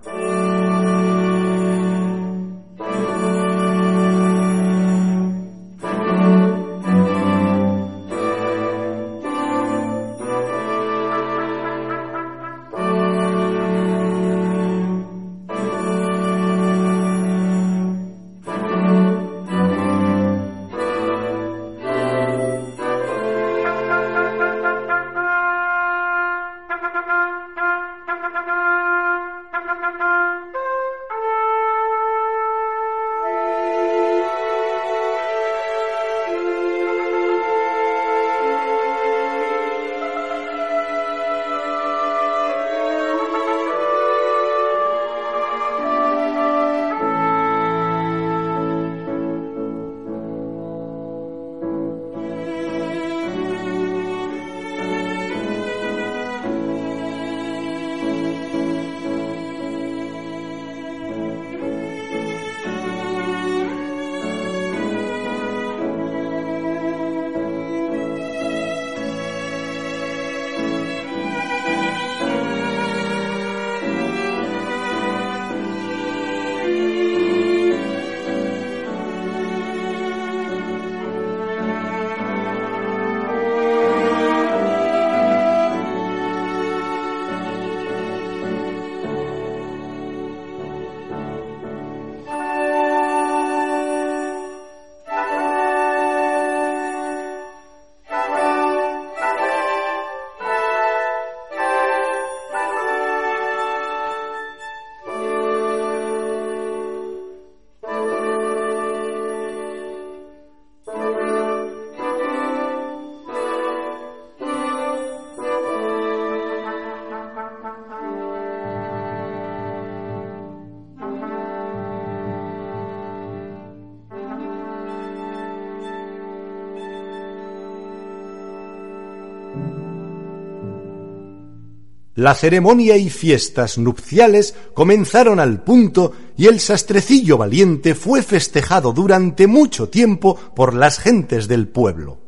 La 132.22 132.36
ceremonia 132.36 132.98
y 132.98 133.10
fiestas 133.10 133.80
nupciales 133.80 134.54
comenzaron 134.76 135.40
al 135.40 135.64
punto 135.64 136.14
y 136.38 136.46
el 136.46 136.60
sastrecillo 136.60 137.36
valiente 137.36 137.96
fue 137.96 138.22
festejado 138.22 138.94
durante 138.94 139.48
mucho 139.48 139.90
tiempo 139.90 140.36
por 140.56 140.76
las 140.76 141.00
gentes 141.00 141.48
del 141.48 141.68
pueblo. 141.68 142.20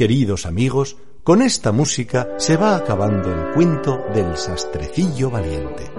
Queridos 0.00 0.46
amigos, 0.46 0.96
con 1.22 1.42
esta 1.42 1.72
música 1.72 2.26
se 2.38 2.56
va 2.56 2.74
acabando 2.74 3.30
el 3.30 3.52
cuento 3.52 4.02
del 4.14 4.34
sastrecillo 4.34 5.28
valiente. 5.28 5.92